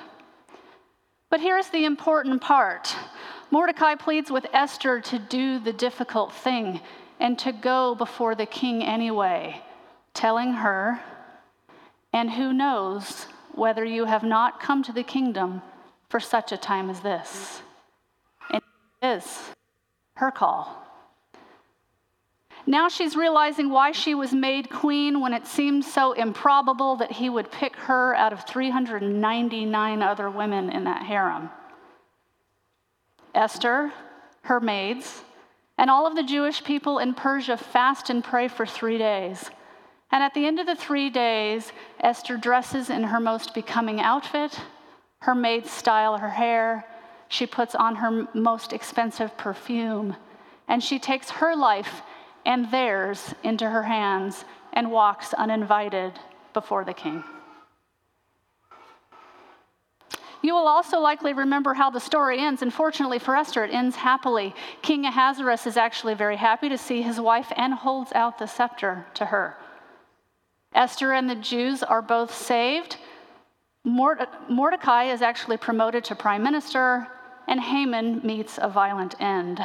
But 1.30 1.40
here's 1.40 1.70
the 1.70 1.86
important 1.86 2.42
part 2.42 2.96
Mordecai 3.52 3.96
pleads 3.96 4.32
with 4.32 4.46
Esther 4.54 5.02
to 5.02 5.20
do 5.20 5.60
the 5.60 5.74
difficult 5.74 6.34
thing 6.34 6.80
and 7.20 7.38
to 7.40 7.52
go 7.52 7.96
before 7.96 8.34
the 8.34 8.46
king 8.46 8.84
anyway, 8.84 9.62
telling 10.14 10.54
her, 10.54 11.00
and 12.14 12.32
who 12.32 12.54
knows 12.54 13.28
whether 13.54 13.84
you 13.84 14.06
have 14.06 14.24
not 14.24 14.60
come 14.60 14.84
to 14.84 14.94
the 14.94 15.04
kingdom 15.04 15.62
for 16.10 16.20
such 16.20 16.52
a 16.52 16.58
time 16.58 16.90
as 16.90 17.02
this. 17.02 17.62
And 18.50 18.62
it 19.02 19.08
is 19.08 19.40
her 20.16 20.32
call. 20.32 20.86
Now 22.66 22.90
she's 22.90 23.16
realizing 23.16 23.70
why 23.70 23.92
she 23.92 24.14
was 24.14 24.34
made 24.34 24.70
queen 24.70 25.20
when 25.20 25.34
it 25.34 25.48
seemed 25.48 25.84
so 25.84 26.14
improbable 26.14 26.96
that 26.98 27.14
he 27.14 27.30
would 27.30 27.52
pick 27.52 27.76
her 27.76 28.16
out 28.16 28.34
of 28.34 28.46
399 28.46 30.02
other 30.04 30.30
women 30.30 30.70
in 30.70 30.84
that 30.84 31.04
harem. 31.04 31.50
Esther, 33.34 33.92
her 34.44 34.60
maids, 34.60 35.24
and 35.78 35.90
all 35.90 36.06
of 36.06 36.16
the 36.16 36.24
Jewish 36.24 36.64
people 36.64 37.00
in 37.00 37.14
Persia 37.14 37.58
fast 37.58 38.10
and 38.10 38.24
pray 38.24 38.48
for 38.48 38.66
three 38.66 38.98
days. 38.98 39.50
And 40.12 40.22
at 40.22 40.34
the 40.34 40.46
end 40.46 40.60
of 40.60 40.68
the 40.68 40.76
three 40.76 41.10
days, 41.10 41.72
Esther 42.02 42.38
dresses 42.38 42.90
in 42.90 43.04
her 43.04 43.20
most 43.20 43.56
becoming 43.56 44.00
outfit, 44.00 44.60
her 45.22 45.34
maids 45.34 45.72
style 45.72 46.18
her 46.18 46.30
hair, 46.30 46.86
she 47.30 47.48
puts 47.48 47.74
on 47.76 47.96
her 47.96 48.28
most 48.34 48.74
expensive 48.74 49.36
perfume, 49.38 50.18
and 50.68 50.84
she 50.84 51.00
takes 51.00 51.30
her 51.32 51.56
life 51.56 52.02
and 52.46 52.72
theirs 52.72 53.34
into 53.44 53.70
her 53.70 53.84
hands 53.84 54.46
and 54.74 54.92
walks 54.92 55.34
uninvited 55.34 56.14
before 56.54 56.84
the 56.84 56.94
king. 56.94 57.24
You 60.44 60.56
will 60.56 60.68
also 60.68 61.00
likely 61.00 61.34
remember 61.34 61.76
how 61.76 61.92
the 61.92 62.00
story 62.00 62.40
ends. 62.40 62.64
Unfortunately 62.64 63.20
for 63.20 63.36
Esther, 63.36 63.64
it 63.64 63.72
ends 63.72 63.96
happily. 63.96 64.56
King 64.82 65.06
Ahasuerus 65.06 65.68
is 65.68 65.78
actually 65.78 66.16
very 66.16 66.38
happy 66.38 66.68
to 66.68 66.80
see 66.80 67.04
his 67.04 67.20
wife 67.20 67.52
and 67.56 67.74
holds 67.74 68.12
out 68.14 68.40
the 68.40 68.48
scepter 68.48 69.06
to 69.14 69.28
her. 69.28 69.56
Esther 70.74 71.14
and 71.14 71.30
the 71.30 71.36
Jews 71.36 71.84
are 71.84 72.02
both 72.02 72.34
saved. 72.34 72.98
Mordecai 73.84 75.12
is 75.12 75.22
actually 75.22 75.58
promoted 75.58 76.04
to 76.06 76.16
prime 76.16 76.42
minister, 76.42 77.08
and 77.48 77.60
Haman 77.60 78.22
meets 78.24 78.58
a 78.60 78.70
violent 78.70 79.20
end. 79.22 79.60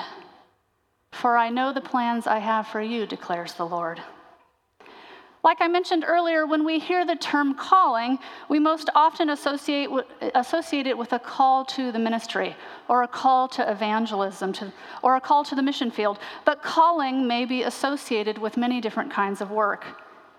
For 1.20 1.38
I 1.38 1.48
know 1.48 1.72
the 1.72 1.80
plans 1.80 2.26
I 2.26 2.38
have 2.38 2.66
for 2.66 2.82
you, 2.82 3.06
declares 3.06 3.54
the 3.54 3.66
Lord. 3.66 4.02
Like 5.42 5.58
I 5.60 5.68
mentioned 5.68 6.04
earlier, 6.06 6.44
when 6.46 6.64
we 6.64 6.78
hear 6.78 7.06
the 7.06 7.16
term 7.16 7.54
calling, 7.54 8.18
we 8.50 8.58
most 8.58 8.90
often 8.94 9.30
associate, 9.30 9.88
associate 10.34 10.86
it 10.86 10.98
with 10.98 11.12
a 11.14 11.18
call 11.18 11.64
to 11.66 11.90
the 11.90 11.98
ministry 11.98 12.54
or 12.88 13.02
a 13.02 13.08
call 13.08 13.48
to 13.48 13.70
evangelism 13.70 14.52
to, 14.54 14.72
or 15.02 15.16
a 15.16 15.20
call 15.20 15.42
to 15.44 15.54
the 15.54 15.62
mission 15.62 15.90
field. 15.90 16.18
But 16.44 16.62
calling 16.62 17.26
may 17.26 17.46
be 17.46 17.62
associated 17.62 18.36
with 18.36 18.56
many 18.56 18.80
different 18.80 19.10
kinds 19.10 19.40
of 19.40 19.50
work. 19.50 19.86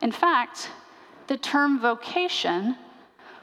In 0.01 0.12
fact, 0.12 0.69
the 1.25 1.38
term 1.38 1.79
vocation, 1.79 2.75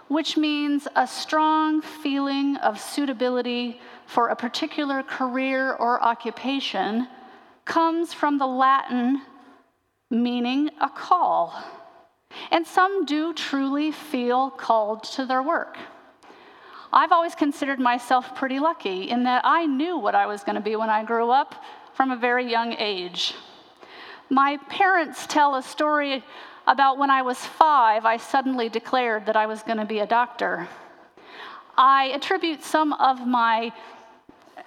which 0.08 0.36
means 0.36 0.86
a 0.94 1.06
strong 1.06 1.82
feeling 1.82 2.56
of 2.58 2.78
suitability 2.78 3.80
for 4.06 4.28
a 4.28 4.36
particular 4.36 5.02
career 5.02 5.72
or 5.72 6.00
occupation, 6.02 7.08
comes 7.64 8.12
from 8.12 8.38
the 8.38 8.46
Latin 8.46 9.22
meaning 10.10 10.70
a 10.80 10.88
call. 10.88 11.54
And 12.50 12.66
some 12.66 13.04
do 13.04 13.32
truly 13.32 13.92
feel 13.92 14.50
called 14.50 15.04
to 15.04 15.26
their 15.26 15.42
work. 15.42 15.76
I've 16.92 17.12
always 17.12 17.34
considered 17.34 17.80
myself 17.80 18.34
pretty 18.36 18.60
lucky 18.60 19.10
in 19.10 19.24
that 19.24 19.42
I 19.44 19.66
knew 19.66 19.98
what 19.98 20.14
I 20.14 20.26
was 20.26 20.44
going 20.44 20.54
to 20.54 20.60
be 20.60 20.76
when 20.76 20.90
I 20.90 21.04
grew 21.04 21.30
up 21.30 21.56
from 21.94 22.10
a 22.10 22.16
very 22.16 22.48
young 22.48 22.72
age. 22.74 23.34
My 24.30 24.58
parents 24.68 25.26
tell 25.26 25.56
a 25.56 25.62
story 25.62 26.24
about 26.66 26.98
when 26.98 27.10
I 27.10 27.22
was 27.22 27.38
five, 27.38 28.04
I 28.04 28.16
suddenly 28.16 28.68
declared 28.68 29.26
that 29.26 29.36
I 29.36 29.46
was 29.46 29.62
going 29.62 29.78
to 29.78 29.84
be 29.84 29.98
a 29.98 30.06
doctor. 30.06 30.68
I 31.76 32.06
attribute 32.14 32.62
some 32.62 32.92
of 32.94 33.26
my 33.26 33.72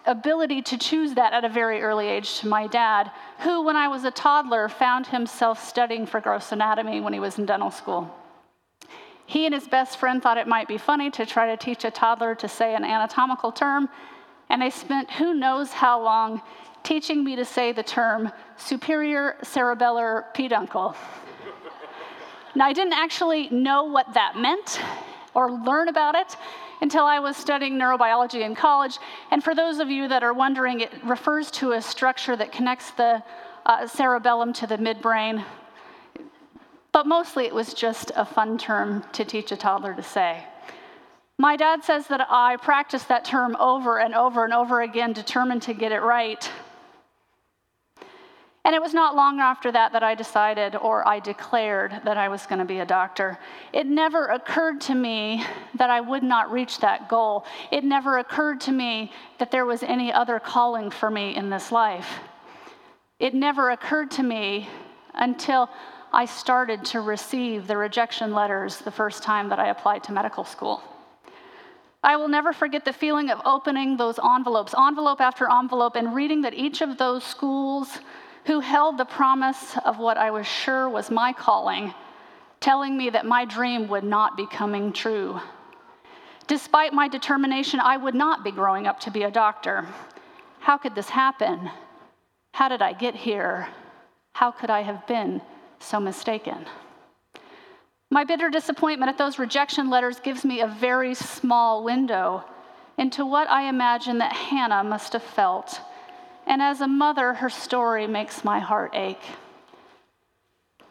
ability 0.07 0.61
to 0.63 0.77
choose 0.77 1.13
that 1.13 1.33
at 1.33 1.43
a 1.43 1.49
very 1.49 1.81
early 1.81 2.07
age 2.07 2.39
to 2.39 2.47
my 2.47 2.65
dad, 2.65 3.11
who, 3.39 3.61
when 3.61 3.75
I 3.75 3.87
was 3.89 4.05
a 4.05 4.11
toddler, 4.11 4.69
found 4.69 5.05
himself 5.05 5.63
studying 5.63 6.05
for 6.07 6.19
gross 6.21 6.51
anatomy 6.51 7.01
when 7.01 7.13
he 7.13 7.19
was 7.19 7.37
in 7.37 7.45
dental 7.45 7.69
school. 7.69 8.13
He 9.25 9.45
and 9.45 9.53
his 9.53 9.67
best 9.67 9.99
friend 9.99 10.23
thought 10.23 10.37
it 10.37 10.47
might 10.47 10.69
be 10.69 10.77
funny 10.77 11.11
to 11.11 11.25
try 11.25 11.47
to 11.47 11.57
teach 11.57 11.83
a 11.83 11.91
toddler 11.91 12.33
to 12.35 12.47
say 12.47 12.73
an 12.73 12.85
anatomical 12.85 13.51
term, 13.51 13.89
and 14.49 14.61
they 14.61 14.69
spent 14.69 15.11
who 15.11 15.33
knows 15.33 15.73
how 15.73 16.01
long 16.01 16.41
teaching 16.83 17.23
me 17.23 17.35
to 17.35 17.43
say 17.43 17.73
the 17.73 17.83
term 17.83 18.31
superior 18.55 19.35
cerebellar 19.43 20.33
peduncle. 20.33 20.95
now, 22.55 22.65
I 22.65 22.71
didn't 22.71 22.93
actually 22.93 23.49
know 23.49 23.83
what 23.83 24.13
that 24.13 24.37
meant 24.37 24.79
or 25.33 25.51
learn 25.51 25.89
about 25.89 26.15
it 26.15 26.37
until 26.81 27.05
I 27.05 27.19
was 27.19 27.38
studying 27.38 27.74
neurobiology 27.74 28.41
in 28.41 28.55
college. 28.55 28.98
And 29.31 29.43
for 29.43 29.55
those 29.55 29.79
of 29.79 29.89
you 29.89 30.07
that 30.07 30.24
are 30.24 30.34
wondering, 30.34 30.81
it 30.81 30.91
refers 31.03 31.51
to 31.51 31.72
a 31.74 31.81
structure 31.81 32.36
that 32.36 32.51
connects 32.51 32.91
the 32.91 33.24
uh, 33.65 33.88
cerebellum 33.88 34.53
to 34.53 34.67
the 34.67 34.77
midbrain. 34.77 35.43
But 36.91 37.05
mostly 37.05 37.46
it 37.46 37.53
was 37.53 37.74
just 37.74 38.12
a 38.15 38.25
fun 38.25 38.57
term 38.57 39.03
to 39.13 39.25
teach 39.25 39.51
a 39.51 39.57
toddler 39.57 39.93
to 39.93 40.03
say. 40.03 40.43
My 41.38 41.55
dad 41.55 41.84
says 41.84 42.07
that 42.07 42.25
I 42.31 42.57
practiced 42.57 43.10
that 43.10 43.24
term 43.24 43.55
over 43.57 44.00
and 44.00 44.15
over 44.15 44.43
and 44.43 44.53
over 44.53 44.81
again, 44.81 45.13
determined 45.13 45.62
to 45.63 45.74
get 45.74 45.91
it 45.91 46.01
right. 46.01 46.50
And 48.67 48.75
it 48.75 48.81
was 48.81 48.93
not 48.93 49.15
long 49.15 49.39
after 49.39 49.71
that 49.71 49.93
that 49.93 50.03
I 50.03 50.13
decided 50.13 50.75
or 50.75 51.07
I 51.07 51.21
declared 51.21 52.01
that 52.03 52.17
I 52.17 52.27
was 52.27 52.45
going 52.45 52.59
to 52.59 52.65
be 52.65 52.79
a 52.79 52.86
doctor. 52.86 53.39
It 53.71 53.88
never 53.88 54.25
occurred 54.25 54.81
to 54.81 54.93
me 54.93 55.41
that 55.75 55.89
I 55.89 56.01
would 56.01 56.21
not 56.21 56.51
reach 56.51 56.79
that 56.79 57.07
goal. 57.07 57.45
It 57.71 57.86
never 57.86 58.17
occurred 58.17 58.59
to 58.62 58.74
me 58.74 59.13
that 59.38 59.51
there 59.51 59.65
was 59.65 59.83
any 59.83 60.12
other 60.12 60.38
calling 60.41 60.91
for 60.91 61.09
me 61.09 61.33
in 61.33 61.50
this 61.50 61.71
life. 61.71 62.19
It 63.19 63.33
never 63.33 63.69
occurred 63.69 64.12
to 64.12 64.24
me 64.24 64.67
until 65.13 65.69
I 66.12 66.25
started 66.25 66.83
to 66.88 67.00
receive 67.00 67.67
the 67.67 67.77
rejection 67.77 68.33
letters 68.33 68.79
the 68.79 68.91
first 68.91 69.24
time 69.24 69.47
that 69.47 69.59
I 69.59 69.69
applied 69.69 70.03
to 70.03 70.12
medical 70.12 70.43
school. 70.43 70.83
I 72.03 72.17
will 72.17 72.27
never 72.27 72.51
forget 72.51 72.83
the 72.83 72.91
feeling 72.91 73.29
of 73.29 73.39
opening 73.45 73.95
those 73.95 74.19
envelopes, 74.19 74.75
envelope 74.77 75.21
after 75.21 75.50
envelope, 75.50 75.95
and 75.95 76.13
reading 76.13 76.41
that 76.41 76.53
each 76.53 76.81
of 76.81 76.97
those 76.97 77.24
schools 77.24 78.00
who 78.48 78.62
held 78.62 78.98
the 78.98 79.06
promise 79.06 79.77
of 79.84 80.00
what 80.00 80.18
I 80.18 80.32
was 80.32 80.48
sure 80.48 80.89
was 80.89 81.12
my 81.12 81.34
calling, 81.34 81.94
telling 82.62 82.98
me 82.98 83.10
that 83.10 83.25
my 83.25 83.44
dream 83.44 83.89
would 83.89 84.06
not 84.06 84.38
be 84.38 84.48
coming 84.48 84.94
true. 84.94 85.42
Despite 86.48 86.94
my 86.94 87.10
determination, 87.10 87.82
I 87.82 87.98
would 87.98 88.16
not 88.16 88.46
be 88.46 88.51
growing 88.51 88.88
up 88.88 89.01
to 89.01 89.12
be 89.12 89.24
a 89.24 89.32
doctor. 89.32 89.86
How 90.60 90.77
could 90.77 90.96
this 90.96 91.10
happen? 91.10 91.70
How 92.54 92.70
did 92.70 92.82
I 92.82 92.94
get 92.94 93.16
here? 93.16 93.68
How 94.32 94.51
could 94.51 94.70
I 94.70 94.82
have 94.82 95.06
been 95.08 95.42
so 95.80 96.00
mistaken? 96.00 96.66
My 98.10 98.24
bitter 98.24 98.50
disappointment 98.50 99.10
at 99.10 99.18
those 99.18 99.39
rejection 99.39 99.89
letters 99.89 100.22
gives 100.22 100.46
me 100.46 100.62
a 100.62 100.68
very 100.68 101.13
small 101.16 101.84
window 101.84 102.46
into 102.98 103.25
what 103.25 103.50
I 103.50 103.68
imagine 103.68 104.20
that 104.20 104.32
Hannah 104.32 104.86
must 104.86 105.12
have 105.12 105.24
felt 105.24 105.82
and 106.48 106.62
as 106.62 106.82
a 106.82 106.88
mother, 106.88 107.34
her 107.34 107.50
story 107.50 108.08
makes 108.08 108.44
my 108.44 108.60
heart 108.60 108.96
ache. 108.96 109.24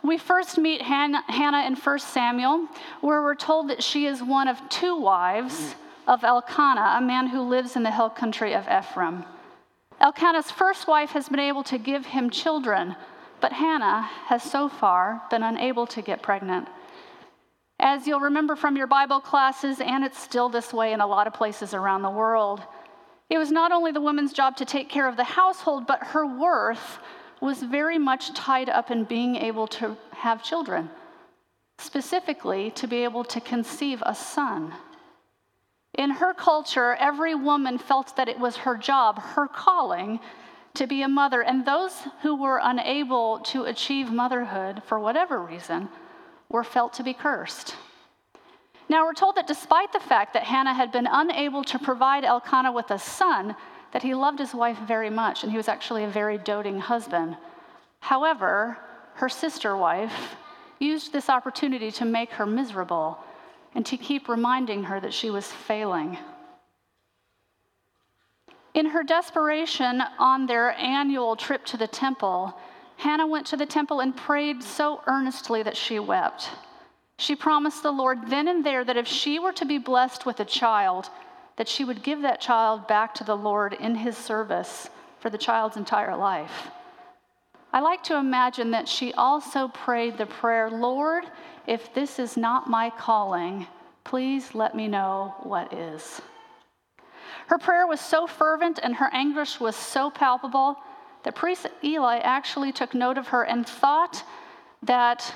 We 0.03 0.19
first 0.19 0.59
meet 0.59 0.83
Hannah 0.83 1.67
in 1.67 1.75
1 1.75 1.99
Samuel, 1.99 2.69
where 3.01 3.23
we're 3.23 3.35
told 3.35 3.71
that 3.71 3.83
she 3.83 4.07
is 4.07 4.23
one 4.23 4.47
of 4.47 4.69
two 4.69 4.97
wives 4.97 5.75
of 6.07 6.23
Elkanah, 6.23 6.97
a 6.99 7.01
man 7.01 7.27
who 7.27 7.41
lives 7.41 7.75
in 7.75 7.83
the 7.83 7.91
hill 7.91 8.11
country 8.11 8.55
of 8.55 8.69
Ephraim. 8.69 9.25
Elkanah's 10.01 10.51
first 10.51 10.87
wife 10.87 11.11
has 11.11 11.29
been 11.29 11.41
able 11.41 11.65
to 11.65 11.79
give 11.79 12.07
him 12.07 12.31
children, 12.31 12.95
But 13.41 13.53
Hannah 13.53 14.03
has 14.27 14.43
so 14.43 14.69
far 14.69 15.23
been 15.31 15.43
unable 15.43 15.87
to 15.89 16.03
get 16.03 16.23
pregnant. 16.23 16.69
As 17.79 18.07
you'll 18.07 18.21
remember 18.21 18.57
from 18.57 18.77
your 18.77 18.87
Bible 18.87 19.21
classes, 19.21 19.81
and 19.81 20.05
it's 20.05 20.19
still 20.19 20.49
this 20.49 20.73
way 20.73 20.93
in 20.93 21.01
a 21.01 21.07
lot 21.07 21.27
of 21.27 21.35
places 21.35 21.75
around 21.75 22.03
the 22.03 22.11
world, 22.11 22.63
it 23.29 23.39
was 23.39 23.51
not 23.51 23.73
only 23.73 23.93
the 23.93 24.01
woman's 24.01 24.33
job 24.33 24.57
to 24.57 24.65
take 24.65 24.89
care 24.89 25.09
of 25.09 25.17
the 25.17 25.25
household, 25.25 25.87
but 25.87 26.03
her 26.03 26.27
worth 26.27 26.99
was 27.41 27.63
very 27.63 27.99
much 27.99 28.33
tied 28.35 28.69
up 28.69 28.91
in 28.91 29.05
being 29.05 29.37
able 29.37 29.67
to 29.67 29.97
have 30.13 30.43
children, 30.43 30.91
specifically 31.79 32.71
to 32.73 32.87
be 32.87 33.05
able 33.05 33.25
to 33.25 33.41
conceive 33.41 34.03
a 34.07 34.15
son. 34.15 34.73
In 35.95 36.11
her 36.11 36.35
culture, 36.35 36.95
every 36.95 37.35
woman 37.35 37.79
felt 37.79 38.17
that 38.17 38.29
it 38.29 38.39
was 38.39 38.57
her 38.59 38.77
job, 38.77 39.19
her 39.19 39.49
calling, 39.49 40.21
to 40.75 40.87
be 40.87 41.03
a 41.03 41.09
mother, 41.09 41.43
and 41.43 41.65
those 41.65 41.95
who 42.23 42.37
were 42.37 42.61
unable 42.63 43.41
to 43.41 43.65
achieve 43.65 44.13
motherhood 44.13 44.83
for 44.87 45.01
whatever 45.01 45.41
reason 45.41 45.89
were 46.49 46.65
felt 46.65 46.93
to 46.95 47.03
be 47.03 47.15
cursed. 47.15 47.75
Now, 48.89 49.05
we're 49.05 49.15
told 49.15 49.37
that 49.37 49.47
despite 49.47 49.93
the 49.93 50.01
fact 50.01 50.33
that 50.35 50.45
Hannah 50.45 50.75
had 50.75 50.93
been 50.93 51.09
unable 51.11 51.65
to 51.65 51.79
provide 51.79 52.25
Elkanah 52.25 52.73
with 52.73 52.91
a 52.91 52.99
son, 52.99 53.57
that 53.93 54.03
he 54.03 54.15
loved 54.15 54.39
his 54.39 54.55
wife 54.55 54.79
very 54.87 55.11
much, 55.11 55.43
and 55.43 55.51
he 55.51 55.57
was 55.57 55.69
actually 55.69 56.05
a 56.05 56.09
very 56.09 56.39
doting 56.39 56.79
husband. 56.79 57.37
However, 58.01 58.79
her 59.15 59.29
sister 59.29 59.77
wife 59.77 60.37
used 60.79 61.13
this 61.13 61.29
opportunity 61.29 61.91
to 61.91 62.05
make 62.05 62.31
her 62.33 62.47
miserable 62.47 63.19
and 63.75 63.85
to 63.87 63.97
keep 63.97 64.29
reminding 64.29 64.85
her 64.85 65.01
that 65.01 65.13
she 65.13 65.31
was 65.31 65.47
failing. 65.47 66.19
In 68.75 68.87
her 68.87 69.03
desperation 69.03 70.03
on 70.19 70.47
their 70.47 70.73
annual 70.73 71.35
trip 71.35 71.65
to 71.67 71.77
the 71.77 71.87
temple, 71.87 72.55
Hannah 72.99 73.27
went 73.27 73.47
to 73.49 73.57
the 73.57 73.67
temple 73.67 74.01
and 74.01 74.15
prayed 74.15 74.63
so 74.63 75.03
earnestly 75.07 75.63
that 75.63 75.77
she 75.77 75.99
wept. 75.99 76.51
She 77.19 77.35
promised 77.35 77.83
the 77.83 77.93
Lord 77.93 78.29
then 78.29 78.49
and 78.49 78.65
there 78.65 78.85
that 78.85 78.97
if 78.97 79.07
she 79.07 79.39
were 79.39 79.53
to 79.53 79.65
be 79.65 79.79
blessed 79.79 80.27
with 80.27 80.41
a 80.41 80.45
child, 80.45 81.09
that 81.57 81.69
she 81.69 81.85
would 81.85 82.03
give 82.03 82.23
that 82.23 82.41
child 82.41 82.87
back 82.87 83.15
to 83.15 83.25
the 83.25 83.37
Lord 83.37 83.73
in 83.73 83.95
his 83.95 84.17
service 84.17 84.91
for 85.21 85.31
the 85.31 85.39
child's 85.39 85.77
entire 85.77 86.17
life. 86.17 86.71
I 87.73 87.81
like 87.81 88.03
to 88.05 88.17
imagine 88.17 88.71
that 88.73 88.89
she 88.89 89.13
also 89.15 89.69
prayed 89.69 90.19
the 90.19 90.27
prayer 90.27 90.71
Lord, 90.71 91.25
if 91.67 91.93
this 91.95 92.19
is 92.19 92.37
not 92.37 92.71
my 92.71 92.91
calling, 92.91 93.67
please 94.05 94.55
let 94.55 94.75
me 94.75 94.87
know 94.87 95.35
what 95.43 95.73
is. 95.73 96.21
Her 97.49 97.59
prayer 97.59 97.87
was 97.87 98.01
so 98.01 98.27
fervent 98.27 98.79
and 98.83 98.95
her 98.97 99.11
anguish 99.13 99.59
was 99.59 99.77
so 99.77 100.11
palpable 100.11 100.77
that 101.23 101.35
priest 101.35 101.67
Eli 101.83 102.19
actually 102.19 102.73
took 102.73 102.95
note 102.95 103.19
of 103.19 103.29
her 103.29 103.45
and 103.45 103.67
thought 103.67 104.23
that 104.83 105.35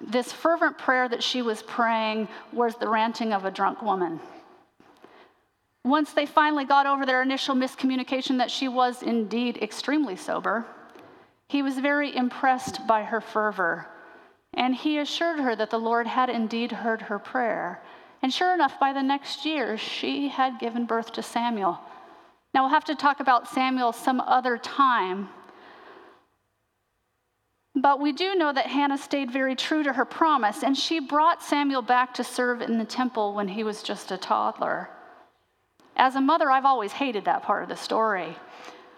this 0.00 0.32
fervent 0.32 0.78
prayer 0.78 1.08
that 1.08 1.22
she 1.22 1.42
was 1.42 1.62
praying 1.62 2.28
was 2.52 2.74
the 2.76 2.88
ranting 2.88 3.32
of 3.32 3.44
a 3.44 3.50
drunk 3.50 3.82
woman. 3.82 4.20
Once 5.84 6.12
they 6.12 6.26
finally 6.26 6.64
got 6.64 6.86
over 6.86 7.06
their 7.06 7.22
initial 7.22 7.54
miscommunication 7.54 8.38
that 8.38 8.50
she 8.50 8.68
was 8.68 9.02
indeed 9.02 9.58
extremely 9.62 10.16
sober, 10.16 10.64
he 11.48 11.62
was 11.62 11.78
very 11.78 12.14
impressed 12.14 12.86
by 12.86 13.02
her 13.02 13.20
fervor, 13.20 13.86
and 14.54 14.74
he 14.74 14.98
assured 14.98 15.40
her 15.40 15.56
that 15.56 15.70
the 15.70 15.78
Lord 15.78 16.06
had 16.06 16.28
indeed 16.28 16.70
heard 16.70 17.02
her 17.02 17.18
prayer. 17.18 17.82
And 18.22 18.32
sure 18.32 18.52
enough, 18.52 18.78
by 18.78 18.92
the 18.92 19.02
next 19.02 19.44
year, 19.46 19.78
she 19.78 20.28
had 20.28 20.60
given 20.60 20.84
birth 20.84 21.12
to 21.12 21.22
Samuel. 21.22 21.80
Now, 22.52 22.62
we'll 22.62 22.74
have 22.74 22.84
to 22.84 22.94
talk 22.94 23.20
about 23.20 23.48
Samuel 23.48 23.92
some 23.92 24.20
other 24.20 24.58
time. 24.58 25.28
But 27.74 28.00
we 28.00 28.12
do 28.12 28.34
know 28.34 28.52
that 28.52 28.66
Hannah 28.66 28.98
stayed 28.98 29.30
very 29.30 29.54
true 29.54 29.82
to 29.84 29.92
her 29.92 30.04
promise, 30.04 30.62
and 30.64 30.76
she 30.76 30.98
brought 30.98 31.42
Samuel 31.42 31.82
back 31.82 32.12
to 32.14 32.24
serve 32.24 32.62
in 32.62 32.78
the 32.78 32.84
temple 32.84 33.32
when 33.32 33.48
he 33.48 33.62
was 33.62 33.82
just 33.82 34.10
a 34.10 34.16
toddler. 34.16 34.90
As 35.96 36.16
a 36.16 36.20
mother, 36.20 36.50
I've 36.50 36.64
always 36.64 36.92
hated 36.92 37.24
that 37.26 37.42
part 37.42 37.62
of 37.62 37.68
the 37.68 37.76
story. 37.76 38.36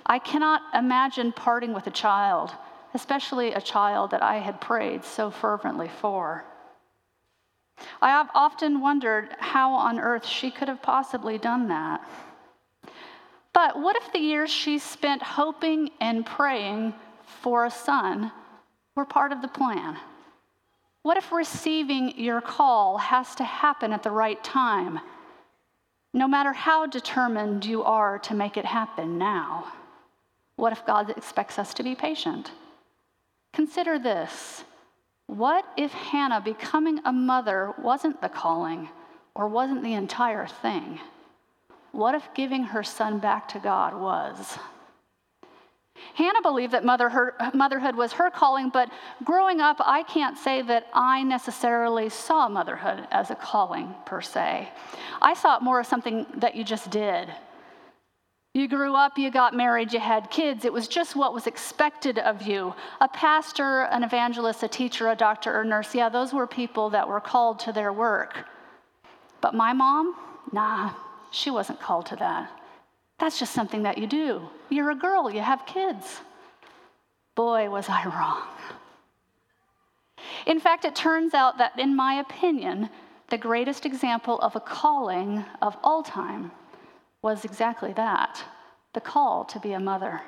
I 0.07 0.19
cannot 0.19 0.63
imagine 0.75 1.33
parting 1.33 1.75
with 1.75 1.87
a 1.87 1.91
child, 1.91 2.53
especially 2.95 3.53
a 3.53 3.61
child 3.61 4.11
that 4.11 4.23
I 4.23 4.39
had 4.39 4.61
prayed 4.61 5.05
so 5.05 5.31
fervently 5.31 5.89
for. 5.89 6.45
I 8.01 8.11
have 8.11 8.31
often 8.35 8.81
wondered 8.81 9.37
how 9.39 9.73
on 9.75 9.99
earth 9.99 10.27
she 10.27 10.51
could 10.51 10.69
have 10.69 10.83
possibly 10.83 11.39
done 11.39 11.69
that. 11.69 12.01
But 13.53 13.79
what 13.79 13.97
if 13.97 14.13
the 14.13 14.19
years 14.19 14.51
she 14.51 14.79
spent 14.79 15.23
hoping 15.23 15.91
and 16.01 16.25
praying 16.25 16.95
for 17.25 17.67
a 17.67 17.71
son 17.71 18.33
were 18.95 19.05
part 19.05 19.33
of 19.33 19.43
the 19.43 19.49
plan? 19.49 19.97
What 21.03 21.17
if 21.17 21.33
receiving 21.33 22.19
your 22.19 22.41
call 22.41 22.99
has 22.99 23.35
to 23.37 23.45
happen 23.45 23.93
at 23.93 24.03
the 24.03 24.11
right 24.11 24.43
time, 24.45 25.01
no 26.15 26.29
matter 26.29 26.53
how 26.53 26.87
determined 26.87 27.65
you 27.65 27.83
are 27.83 28.19
to 28.21 28.35
make 28.35 28.57
it 28.57 28.65
happen 28.65 29.19
now? 29.19 29.73
What 30.57 30.73
if 30.73 30.87
God 30.87 31.11
expects 31.11 31.59
us 31.59 31.75
to 31.75 31.83
be 31.83 31.95
patient? 31.95 32.53
Consider 33.53 33.99
this. 33.99 34.65
What 35.27 35.65
if 35.77 35.93
Hannah 35.93 36.41
becoming 36.41 37.01
a 37.05 37.13
mother 37.13 37.75
wasn't 37.79 38.21
the 38.21 38.29
calling 38.29 38.89
or 39.35 39.49
wasn't 39.49 39.83
the 39.83 39.95
entire 39.95 40.47
thing? 40.47 41.01
What 41.93 42.15
if 42.15 42.29
giving 42.35 42.65
her 42.65 42.83
son 42.83 43.19
back 43.19 43.49
to 43.49 43.59
God 43.59 43.95
was? 43.99 44.59
Hannah 46.15 46.43
believed 46.43 46.73
that 46.73 46.85
motherhood 46.85 47.97
was 47.97 48.13
her 48.13 48.31
calling, 48.31 48.69
but 48.69 48.91
growing 49.25 49.61
up, 49.61 49.77
I 49.81 50.03
can't 50.03 50.37
say 50.37 50.63
that 50.63 50.89
I 50.93 51.23
necessarily 51.23 52.09
saw 52.09 52.49
motherhood 52.49 53.07
as 53.11 53.31
a 53.31 53.35
calling 53.35 53.95
per 54.05 54.21
se. 54.21 54.69
I 55.21 55.35
saw 55.35 55.57
it 55.57 55.63
more 55.63 55.81
as 55.81 55.89
something 55.89 56.27
that 56.37 56.55
you 56.55 56.65
just 56.65 56.91
did. 56.91 57.33
You 58.55 58.69
grew 58.69 58.95
up, 58.95 59.17
you 59.17 59.31
got 59.31 59.55
married, 59.55 59.95
you 59.95 60.01
had 60.01 60.31
kids. 60.31 60.67
It 60.67 60.73
was 60.75 60.87
just 60.87 61.17
what 61.17 61.33
was 61.33 61.47
expected 61.47 62.19
of 62.19 62.43
you. 62.43 62.75
A 63.01 63.09
pastor, 63.09 63.85
an 63.85 64.05
evangelist, 64.05 64.63
a 64.63 64.69
teacher, 64.69 65.09
a 65.09 65.17
doctor, 65.17 65.59
or 65.59 65.65
nurse, 65.65 65.95
yeah, 65.95 66.11
those 66.11 66.35
were 66.35 66.47
people 66.47 66.91
that 66.91 67.09
were 67.09 67.21
called 67.21 67.59
to 67.61 67.73
their 67.73 67.95
work. 67.95 68.45
But 69.41 69.55
my 69.55 69.73
mom, 69.73 70.15
nah, 70.53 70.93
she 71.31 71.51
wasn't 71.51 71.81
called 71.81 72.05
to 72.07 72.17
that. 72.17 72.51
That's 73.23 73.39
just 73.39 73.55
something 73.55 73.85
that 73.85 73.99
you 73.99 74.09
do. 74.09 74.49
You're 74.69 74.91
a 74.91 74.97
girl, 74.97 75.31
you 75.31 75.43
have 75.43 75.65
kids. 75.65 76.23
Boy, 77.37 77.71
was 77.71 77.89
I 77.89 78.05
wrong. 78.07 78.49
In 80.45 80.59
fact, 80.59 80.85
it 80.85 80.97
turns 80.97 81.33
out 81.33 81.59
that, 81.59 81.79
in 81.79 81.95
my 81.95 82.15
opinion, 82.15 82.91
the 83.31 83.39
greatest 83.39 83.87
example 83.87 84.41
of 84.41 84.57
a 84.57 84.61
calling 84.61 85.45
of 85.63 85.77
all 85.85 86.03
time 86.03 86.51
was 87.23 87.45
exactly 87.45 87.93
that 87.93 88.43
the 88.93 89.01
call 89.01 89.45
to 89.45 89.61
be 89.61 89.73
a 89.73 89.79
mother. 89.79 90.23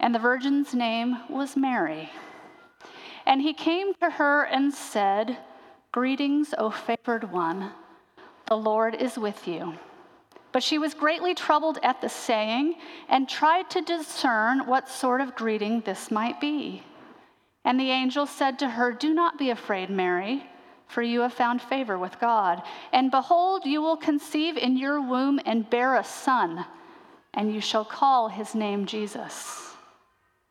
And 0.00 0.12
the 0.12 0.18
virgin's 0.18 0.74
name 0.74 1.18
was 1.30 1.56
Mary. 1.56 2.10
And 3.24 3.40
he 3.40 3.54
came 3.54 3.94
to 4.00 4.10
her 4.10 4.42
and 4.42 4.74
said, 4.74 5.38
Greetings, 5.92 6.54
O 6.58 6.72
favored 6.72 7.30
one. 7.30 7.70
The 8.48 8.56
Lord 8.56 8.96
is 8.96 9.16
with 9.16 9.46
you. 9.46 9.78
But 10.52 10.62
she 10.62 10.78
was 10.78 10.94
greatly 10.94 11.34
troubled 11.34 11.78
at 11.82 12.00
the 12.00 12.08
saying 12.08 12.74
and 13.08 13.28
tried 13.28 13.70
to 13.70 13.80
discern 13.80 14.66
what 14.66 14.88
sort 14.88 15.20
of 15.20 15.34
greeting 15.34 15.80
this 15.80 16.10
might 16.10 16.40
be. 16.40 16.82
And 17.64 17.80
the 17.80 17.90
angel 17.90 18.26
said 18.26 18.58
to 18.58 18.68
her, 18.68 18.92
Do 18.92 19.14
not 19.14 19.38
be 19.38 19.50
afraid, 19.50 19.88
Mary, 19.88 20.44
for 20.88 21.00
you 21.02 21.20
have 21.20 21.32
found 21.32 21.62
favor 21.62 21.98
with 21.98 22.20
God. 22.20 22.62
And 22.92 23.10
behold, 23.10 23.64
you 23.64 23.80
will 23.80 23.96
conceive 23.96 24.56
in 24.58 24.76
your 24.76 25.00
womb 25.00 25.40
and 25.46 25.68
bear 25.68 25.96
a 25.96 26.04
son, 26.04 26.66
and 27.32 27.54
you 27.54 27.60
shall 27.60 27.84
call 27.84 28.28
his 28.28 28.54
name 28.54 28.84
Jesus. 28.84 29.74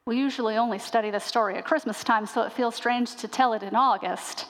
We 0.07 0.17
usually 0.17 0.57
only 0.57 0.79
study 0.79 1.11
this 1.11 1.23
story 1.23 1.57
at 1.57 1.65
Christmas 1.65 2.03
time, 2.03 2.25
so 2.25 2.41
it 2.41 2.53
feels 2.53 2.75
strange 2.75 3.15
to 3.17 3.27
tell 3.27 3.53
it 3.53 3.61
in 3.61 3.75
August 3.75 4.47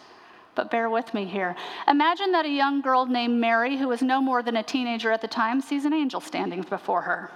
but 0.56 0.72
bear 0.72 0.90
with 0.90 1.14
me 1.14 1.26
here. 1.26 1.56
Imagine 1.88 2.32
that 2.32 2.46
a 2.46 2.50
young 2.50 2.82
girl 2.82 3.06
named 3.06 3.40
Mary, 3.40 3.78
who 3.78 3.88
was 3.88 4.02
no 4.02 4.22
more 4.22 4.44
than 4.44 4.58
a 4.58 4.64
teenager 4.64 5.12
at 5.12 5.22
the 5.22 5.28
time, 5.28 5.62
sees 5.62 5.86
an 5.86 5.94
angel 5.94 6.22
standing 6.22 6.62
before 6.64 7.02
her. 7.02 7.32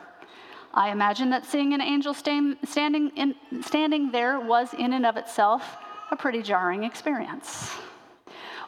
I 0.73 0.89
imagine 0.89 1.29
that 1.29 1.45
seeing 1.45 1.73
an 1.73 1.81
angel 1.81 2.13
stand, 2.13 2.57
standing, 2.65 3.09
in, 3.15 3.35
standing 3.61 4.11
there 4.11 4.39
was, 4.39 4.73
in 4.73 4.91
and 4.91 5.05
of 5.05 5.15
itself, 5.15 5.77
a 6.11 6.15
pretty 6.15 6.41
jarring 6.41 6.83
experience. 6.83 7.71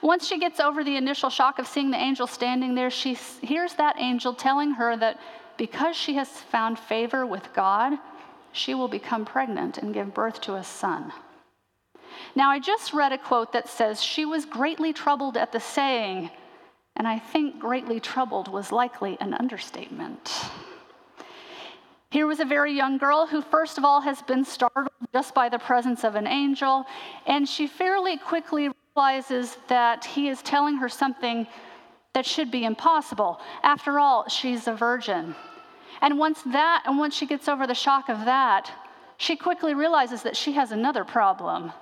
Once 0.02 0.28
she 0.28 0.40
gets 0.40 0.60
over 0.60 0.84
the 0.84 0.96
initial 0.96 1.30
shock 1.30 1.60
of 1.60 1.68
seeing 1.68 1.92
the 1.92 1.98
angel 1.98 2.28
standing 2.28 2.76
there, 2.76 2.90
she 2.90 3.14
hears 3.42 3.74
that 3.74 3.96
angel 4.00 4.34
telling 4.34 4.72
her 4.72 4.96
that 4.96 5.20
because 5.58 5.96
she 5.96 6.14
has 6.14 6.30
found 6.30 6.80
favor 6.80 7.26
with 7.26 7.52
God, 7.54 7.98
she 8.52 8.74
will 8.74 8.88
become 8.88 9.26
pregnant 9.26 9.78
and 9.78 9.94
give 9.94 10.14
birth 10.14 10.40
to 10.42 10.56
a 10.56 10.64
son. 10.64 11.12
Now, 12.36 12.50
I 12.50 12.60
just 12.60 12.94
read 12.94 13.12
a 13.12 13.18
quote 13.18 13.54
that 13.54 13.68
says, 13.68 14.02
She 14.02 14.26
was 14.26 14.46
greatly 14.46 14.94
troubled 14.94 15.38
at 15.38 15.52
the 15.52 15.60
saying, 15.60 16.30
and 16.96 17.08
I 17.08 17.20
think 17.20 17.60
greatly 17.60 18.00
troubled 18.00 18.48
was 18.48 18.72
likely 18.72 19.18
an 19.20 19.34
understatement. 19.34 20.34
Here 22.10 22.26
was 22.26 22.40
a 22.40 22.46
very 22.46 22.74
young 22.74 22.98
girl 22.98 23.28
who, 23.28 23.42
first 23.42 23.78
of 23.78 23.84
all, 23.86 24.02
has 24.02 24.22
been 24.22 24.46
startled 24.46 24.94
just 25.14 25.36
by 25.36 25.50
the 25.50 25.60
presence 25.60 26.04
of 26.04 26.16
an 26.16 26.26
angel, 26.26 26.86
and 27.26 27.48
she 27.48 27.68
fairly 27.68 28.18
quickly 28.18 28.70
realizes 28.96 29.58
that 29.68 30.06
he 30.06 30.30
is 30.30 30.42
telling 30.42 30.78
her 30.78 30.90
something 30.90 31.46
that 32.14 32.26
should 32.26 32.50
be 32.50 32.66
impossible. 32.66 33.40
After 33.62 34.00
all, 34.00 34.28
she's 34.28 34.68
a 34.68 34.74
virgin. 34.74 35.36
And 36.02 36.18
once 36.18 36.42
that, 36.44 36.84
and 36.86 36.98
once 36.98 37.16
she 37.16 37.26
gets 37.26 37.48
over 37.48 37.68
the 37.68 37.76
shock 37.76 38.10
of 38.10 38.26
that, 38.26 38.72
she 39.18 39.36
quickly 39.36 39.74
realizes 39.74 40.24
that 40.24 40.38
she 40.38 40.54
has 40.54 40.72
another 40.72 41.04
problem 41.04 41.74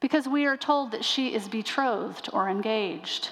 because 0.00 0.26
we 0.26 0.46
are 0.46 0.56
told 0.56 0.90
that 0.92 1.04
she 1.04 1.34
is 1.34 1.48
betrothed 1.48 2.30
or 2.32 2.48
engaged. 2.48 3.30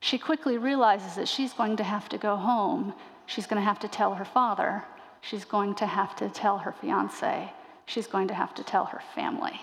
She 0.00 0.18
quickly 0.18 0.58
realizes 0.58 1.16
that 1.16 1.28
she's 1.28 1.52
going 1.52 1.76
to 1.76 1.84
have 1.84 2.08
to 2.08 2.18
go 2.18 2.36
home. 2.36 2.94
She's 3.26 3.46
going 3.46 3.60
to 3.60 3.66
have 3.66 3.78
to 3.80 3.88
tell 3.88 4.14
her 4.14 4.24
father. 4.24 4.84
She's 5.20 5.44
going 5.44 5.74
to 5.76 5.86
have 5.86 6.16
to 6.16 6.28
tell 6.28 6.58
her 6.58 6.72
fiance. 6.72 7.52
She's 7.86 8.06
going 8.06 8.28
to 8.28 8.34
have 8.34 8.54
to 8.54 8.64
tell 8.64 8.84
her 8.86 9.02
family. 9.14 9.60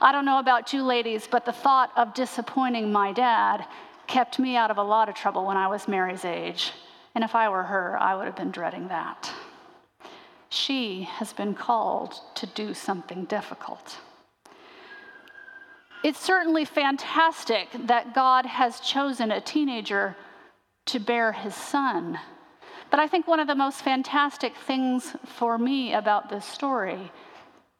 I 0.00 0.12
don't 0.12 0.24
know 0.24 0.38
about 0.38 0.72
you 0.72 0.82
ladies, 0.82 1.28
but 1.30 1.44
the 1.44 1.52
thought 1.52 1.90
of 1.96 2.14
disappointing 2.14 2.92
my 2.92 3.12
dad 3.12 3.66
kept 4.06 4.38
me 4.38 4.56
out 4.56 4.70
of 4.70 4.78
a 4.78 4.82
lot 4.82 5.08
of 5.08 5.14
trouble 5.14 5.46
when 5.46 5.56
I 5.56 5.68
was 5.68 5.88
Mary's 5.88 6.24
age. 6.24 6.72
And 7.14 7.24
if 7.24 7.34
I 7.34 7.48
were 7.48 7.62
her, 7.62 7.96
I 7.98 8.14
would 8.14 8.26
have 8.26 8.36
been 8.36 8.50
dreading 8.50 8.88
that. 8.88 9.32
She 10.48 11.02
has 11.02 11.32
been 11.32 11.54
called 11.54 12.14
to 12.36 12.46
do 12.46 12.72
something 12.72 13.24
difficult. 13.24 13.98
It's 16.06 16.20
certainly 16.20 16.64
fantastic 16.64 17.66
that 17.86 18.14
God 18.14 18.46
has 18.46 18.78
chosen 18.78 19.32
a 19.32 19.40
teenager 19.40 20.14
to 20.84 21.00
bear 21.00 21.32
his 21.32 21.52
son. 21.52 22.20
But 22.92 23.00
I 23.00 23.08
think 23.08 23.26
one 23.26 23.40
of 23.40 23.48
the 23.48 23.56
most 23.56 23.82
fantastic 23.82 24.52
things 24.68 25.16
for 25.24 25.58
me 25.58 25.94
about 25.94 26.30
this 26.30 26.44
story 26.44 27.10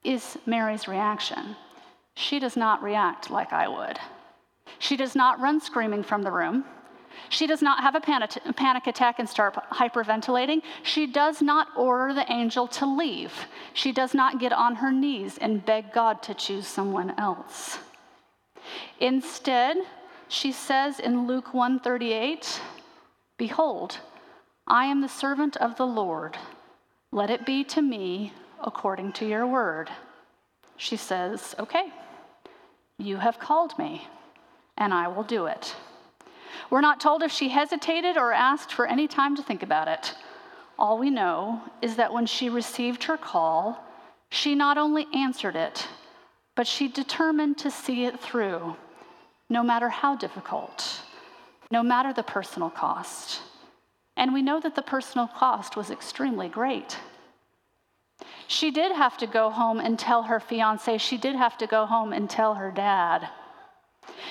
is 0.03 0.37
Mary's 0.45 0.89
reaction. 0.89 1.55
She 2.17 2.41
does 2.41 2.57
not 2.57 2.83
react 2.83 3.31
like 3.31 3.53
I 3.53 3.69
would. 3.69 4.01
She 4.81 4.97
does 4.97 5.15
not 5.15 5.39
run 5.39 5.61
screaming 5.61 6.03
from 6.03 6.23
the 6.23 6.33
room. 6.33 6.65
She 7.29 7.47
does 7.47 7.63
not 7.63 7.81
have 7.81 7.95
a 7.95 8.01
panic 8.01 8.87
attack 8.89 9.21
and 9.21 9.29
start 9.29 9.55
hyperventilating. 9.71 10.63
She 10.83 11.07
does 11.07 11.41
not 11.41 11.69
order 11.77 12.13
the 12.13 12.31
angel 12.33 12.67
to 12.67 12.87
leave. 12.87 13.33
She 13.73 13.93
does 13.93 14.15
not 14.15 14.41
get 14.41 14.53
on 14.53 14.75
her 14.75 14.91
knees 14.91 15.39
and 15.39 15.65
beg 15.65 15.93
God 15.93 16.25
to 16.25 16.35
choose 16.35 16.67
someone 16.67 17.15
else. 17.21 17.79
Instead, 18.99 19.77
she 20.29 20.53
says 20.53 20.99
in 20.99 21.27
Luke 21.27 21.55
138, 21.55 22.61
"Behold, 23.37 24.01
I 24.67 24.87
am 24.87 25.01
the 25.01 25.09
servant 25.09 25.57
of 25.59 25.77
the 25.77 25.87
Lord. 25.87 26.39
Let 27.13 27.31
it 27.31 27.47
be 27.47 27.63
to 27.65 27.83
me 27.83 28.33
according 28.61 29.13
to 29.13 29.27
your 29.27 29.47
word." 29.47 29.91
She 30.77 30.97
says, 30.97 31.55
"Okay. 31.59 31.93
You 32.99 33.19
have 33.19 33.39
called 33.39 33.79
me, 33.79 34.09
and 34.77 34.93
I 34.93 35.09
will 35.09 35.23
do 35.23 35.47
it." 35.47 35.77
We're 36.71 36.81
not 36.81 37.01
told 37.01 37.23
if 37.23 37.31
she 37.31 37.51
hesitated 37.51 38.17
or 38.17 38.33
asked 38.33 38.73
for 38.73 38.87
any 38.87 39.07
time 39.07 39.37
to 39.37 39.43
think 39.43 39.63
about 39.63 39.89
it. 39.89 40.17
All 40.79 40.99
we 40.99 41.11
know 41.11 41.63
is 41.81 41.97
that 41.97 42.13
when 42.13 42.27
she 42.27 42.51
received 42.51 43.05
her 43.05 43.17
call, 43.17 43.85
she 44.31 44.55
not 44.55 44.77
only 44.77 45.07
answered 45.15 45.57
it, 45.57 45.89
but 46.57 46.67
she 46.67 46.89
determined 46.89 47.59
to 47.59 47.71
see 47.71 48.07
it 48.07 48.19
through, 48.19 48.75
no 49.49 49.63
matter 49.63 49.89
how 49.89 50.17
difficult, 50.17 51.03
no 51.71 51.83
matter 51.83 52.13
the 52.13 52.23
personal 52.23 52.71
cost. 52.71 53.43
And 54.17 54.33
we 54.33 54.43
know 54.43 54.59
that 54.61 54.75
the 54.75 54.83
personal 54.83 55.29
cost 55.29 55.77
was 55.77 55.91
extremely 55.91 56.49
great. 56.49 56.97
She 58.49 58.71
did 58.71 58.93
have 58.93 59.19
to 59.19 59.27
go 59.27 59.51
home 59.51 59.79
and 59.79 59.99
tell 59.99 60.23
her 60.25 60.41
fiance, 60.41 60.99
she 60.99 61.19
did 61.19 61.37
have 61.37 61.59
to 61.59 61.67
go 61.67 61.85
home 61.85 62.13
and 62.13 62.29
tell 62.29 62.55
her 62.55 62.71
dad. 62.71 63.29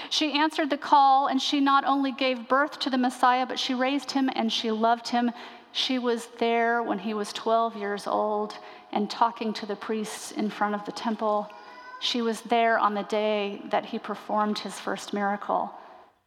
She 0.10 0.34
answered 0.34 0.70
the 0.70 0.78
call, 0.78 1.28
and 1.28 1.42
she 1.42 1.60
not 1.60 1.86
only 1.86 2.12
gave 2.12 2.48
birth 2.48 2.80
to 2.80 2.90
the 2.90 2.98
Messiah, 2.98 3.46
but 3.46 3.60
she 3.60 3.74
raised 3.74 4.12
him 4.12 4.30
and 4.36 4.52
she 4.52 4.72
loved 4.72 5.10
him. 5.10 5.32
She 5.74 6.00
was 6.00 6.28
there 6.40 6.82
when 6.82 7.00
he 7.00 7.14
was 7.14 7.34
12 7.34 7.76
years 7.76 8.08
old 8.08 8.58
and 8.92 9.10
talking 9.10 9.54
to 9.54 9.66
the 9.66 9.76
priests 9.76 10.32
in 10.32 10.50
front 10.50 10.74
of 10.74 10.86
the 10.86 10.92
temple. 10.94 11.52
She 12.00 12.22
was 12.22 12.42
there 12.42 12.78
on 12.78 12.94
the 12.94 13.04
day 13.04 13.62
that 13.70 13.86
he 13.86 14.00
performed 14.00 14.60
his 14.60 14.80
first 14.80 15.14
miracle. 15.14 15.72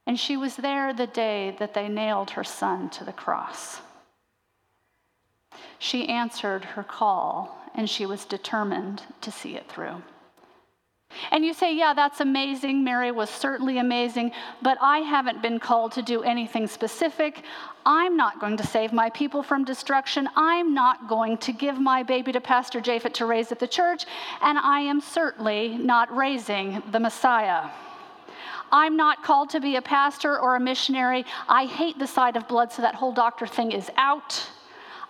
And 0.06 0.18
she 0.18 0.36
was 0.36 0.56
there 0.56 0.92
the 0.92 1.06
day 1.06 1.54
that 1.58 1.74
they 1.74 1.88
nailed 1.88 2.30
her 2.30 2.44
son 2.44 2.88
to 2.90 3.04
the 3.04 3.12
cross. 3.12 3.80
She 5.78 6.08
answered 6.08 6.64
her 6.64 6.82
call, 6.82 7.56
and 7.74 7.88
she 7.88 8.06
was 8.06 8.24
determined 8.24 9.02
to 9.20 9.30
see 9.30 9.54
it 9.54 9.68
through. 9.68 10.02
And 11.30 11.44
you 11.44 11.52
say, 11.52 11.74
yeah, 11.74 11.94
that's 11.94 12.20
amazing. 12.20 12.84
Mary 12.84 13.10
was 13.10 13.30
certainly 13.30 13.78
amazing, 13.78 14.32
but 14.62 14.78
I 14.80 14.98
haven't 14.98 15.42
been 15.42 15.58
called 15.58 15.92
to 15.92 16.02
do 16.02 16.22
anything 16.22 16.66
specific. 16.66 17.44
I'm 17.84 18.16
not 18.16 18.40
going 18.40 18.56
to 18.58 18.66
save 18.66 18.92
my 18.92 19.10
people 19.10 19.42
from 19.42 19.64
destruction. 19.64 20.28
I'm 20.36 20.74
not 20.74 21.08
going 21.08 21.38
to 21.38 21.52
give 21.52 21.80
my 21.80 22.02
baby 22.02 22.32
to 22.32 22.40
Pastor 22.40 22.80
Japhet 22.80 23.14
to 23.14 23.26
raise 23.26 23.50
at 23.52 23.58
the 23.58 23.66
church, 23.66 24.04
and 24.42 24.58
I 24.58 24.80
am 24.80 25.00
certainly 25.00 25.76
not 25.78 26.14
raising 26.14 26.82
the 26.92 27.00
Messiah. 27.00 27.70
I'm 28.70 28.96
not 28.96 29.22
called 29.22 29.48
to 29.50 29.60
be 29.60 29.76
a 29.76 29.82
pastor 29.82 30.38
or 30.38 30.56
a 30.56 30.60
missionary. 30.60 31.24
I 31.48 31.64
hate 31.64 31.98
the 31.98 32.06
sight 32.06 32.36
of 32.36 32.46
blood, 32.46 32.70
so 32.70 32.82
that 32.82 32.94
whole 32.94 33.12
doctor 33.12 33.46
thing 33.46 33.72
is 33.72 33.90
out. 33.96 34.46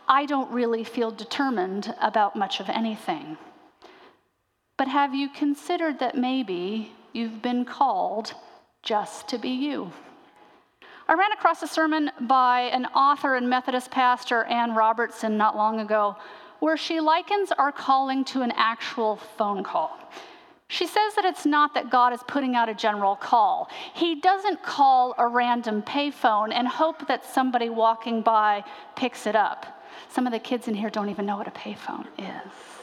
I 0.08 0.26
don't 0.26 0.50
really 0.52 0.84
feel 0.84 1.10
determined 1.10 1.94
about 2.00 2.36
much 2.36 2.60
of 2.60 2.68
anything. 2.68 3.36
But 4.78 4.88
have 4.88 5.12
you 5.12 5.28
considered 5.28 5.98
that 5.98 6.14
maybe 6.16 6.92
you've 7.12 7.42
been 7.42 7.64
called 7.64 8.32
just 8.82 9.28
to 9.28 9.36
be 9.36 9.50
you? 9.50 9.92
I 11.08 11.14
ran 11.14 11.32
across 11.32 11.62
a 11.62 11.66
sermon 11.66 12.12
by 12.20 12.60
an 12.60 12.86
author 12.86 13.34
and 13.34 13.50
Methodist 13.50 13.90
pastor, 13.90 14.44
Ann 14.44 14.74
Robertson, 14.74 15.36
not 15.36 15.56
long 15.56 15.80
ago, 15.80 16.16
where 16.60 16.76
she 16.76 17.00
likens 17.00 17.50
our 17.50 17.72
calling 17.72 18.24
to 18.26 18.42
an 18.42 18.52
actual 18.56 19.16
phone 19.16 19.64
call. 19.64 19.98
She 20.68 20.86
says 20.86 21.14
that 21.16 21.24
it's 21.24 21.46
not 21.46 21.74
that 21.74 21.90
God 21.90 22.12
is 22.12 22.20
putting 22.28 22.54
out 22.54 22.68
a 22.68 22.74
general 22.74 23.16
call. 23.16 23.68
He 23.94 24.20
doesn't 24.20 24.62
call 24.62 25.14
a 25.18 25.26
random 25.26 25.82
payphone 25.82 26.52
and 26.52 26.68
hope 26.68 27.08
that 27.08 27.24
somebody 27.24 27.68
walking 27.68 28.22
by 28.22 28.62
picks 28.94 29.26
it 29.26 29.34
up. 29.34 29.82
Some 30.08 30.26
of 30.26 30.32
the 30.32 30.38
kids 30.38 30.68
in 30.68 30.74
here 30.74 30.90
don't 30.90 31.08
even 31.08 31.26
know 31.26 31.36
what 31.36 31.48
a 31.48 31.52
payphone 31.52 32.06
is. 32.18 32.77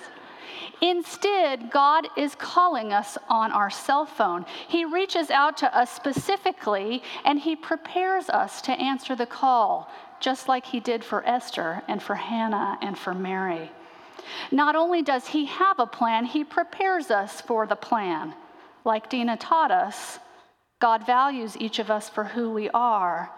Instead, 0.82 1.72
God 1.72 2.08
is 2.18 2.36
calling 2.36 2.92
us 2.92 3.18
on 3.30 3.52
our 3.52 3.70
cell 3.70 4.06
phone. 4.06 4.46
He 4.68 4.86
reaches 4.86 5.30
out 5.30 5.58
to 5.58 5.78
us 5.78 5.90
specifically 5.90 7.02
and 7.24 7.40
He 7.40 7.56
prepares 7.56 8.30
us 8.30 8.62
to 8.64 8.72
answer 8.74 9.16
the 9.16 9.26
call, 9.26 9.90
just 10.20 10.48
like 10.48 10.66
He 10.66 10.80
did 10.80 11.04
for 11.04 11.26
Esther 11.26 11.82
and 11.88 12.02
for 12.02 12.16
Hannah 12.16 12.78
and 12.82 12.98
for 12.98 13.14
Mary. 13.14 13.72
Not 14.52 14.76
only 14.76 15.02
does 15.02 15.28
He 15.28 15.46
have 15.46 15.80
a 15.80 15.88
plan, 15.88 16.26
He 16.26 16.44
prepares 16.44 17.12
us 17.12 17.42
for 17.42 17.66
the 17.66 17.76
plan. 17.76 18.34
Like 18.84 19.10
Dina 19.10 19.38
taught 19.38 19.72
us, 19.72 20.20
God 20.80 21.06
values 21.06 21.58
each 21.58 21.80
of 21.80 21.90
us 21.90 22.10
for 22.10 22.24
who 22.26 22.52
we 22.52 22.70
are, 22.72 23.32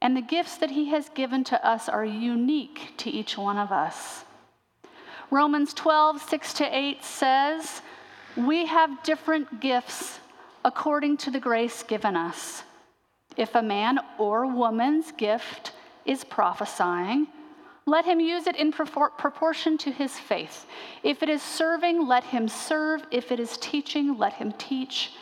and 0.00 0.16
the 0.16 0.22
gifts 0.22 0.56
that 0.58 0.70
He 0.70 0.90
has 0.90 1.08
given 1.10 1.44
to 1.44 1.66
us 1.66 1.88
are 1.88 2.04
unique 2.04 2.94
to 2.98 3.10
each 3.10 3.36
one 3.36 3.58
of 3.58 3.72
us. 3.72 4.24
Romans 5.30 5.74
12, 5.74 6.22
6 6.22 6.54
to 6.54 6.76
8 6.76 7.04
says, 7.04 7.82
We 8.36 8.66
have 8.66 9.02
different 9.02 9.60
gifts 9.60 10.20
according 10.64 11.16
to 11.18 11.30
the 11.30 11.40
grace 11.40 11.82
given 11.82 12.16
us. 12.16 12.62
If 13.36 13.54
a 13.54 13.62
man 13.62 13.98
or 14.18 14.46
woman's 14.46 15.12
gift 15.12 15.72
is 16.04 16.24
prophesying, 16.24 17.26
let 17.86 18.04
him 18.04 18.20
use 18.20 18.46
it 18.46 18.56
in 18.56 18.72
proportion 18.72 19.76
to 19.78 19.90
his 19.90 20.18
faith. 20.18 20.66
If 21.02 21.22
it 21.22 21.28
is 21.28 21.42
serving, 21.42 22.06
let 22.06 22.24
him 22.24 22.48
serve. 22.48 23.02
If 23.10 23.30
it 23.30 23.38
is 23.38 23.58
teaching, 23.58 24.16
let 24.16 24.34
him 24.34 24.52
teach. 24.52 25.12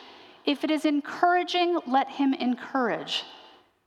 If 0.45 0.63
it 0.63 0.71
is 0.71 0.85
encouraging, 0.85 1.81
let 1.87 2.09
him 2.09 2.35
encourage. 2.35 3.25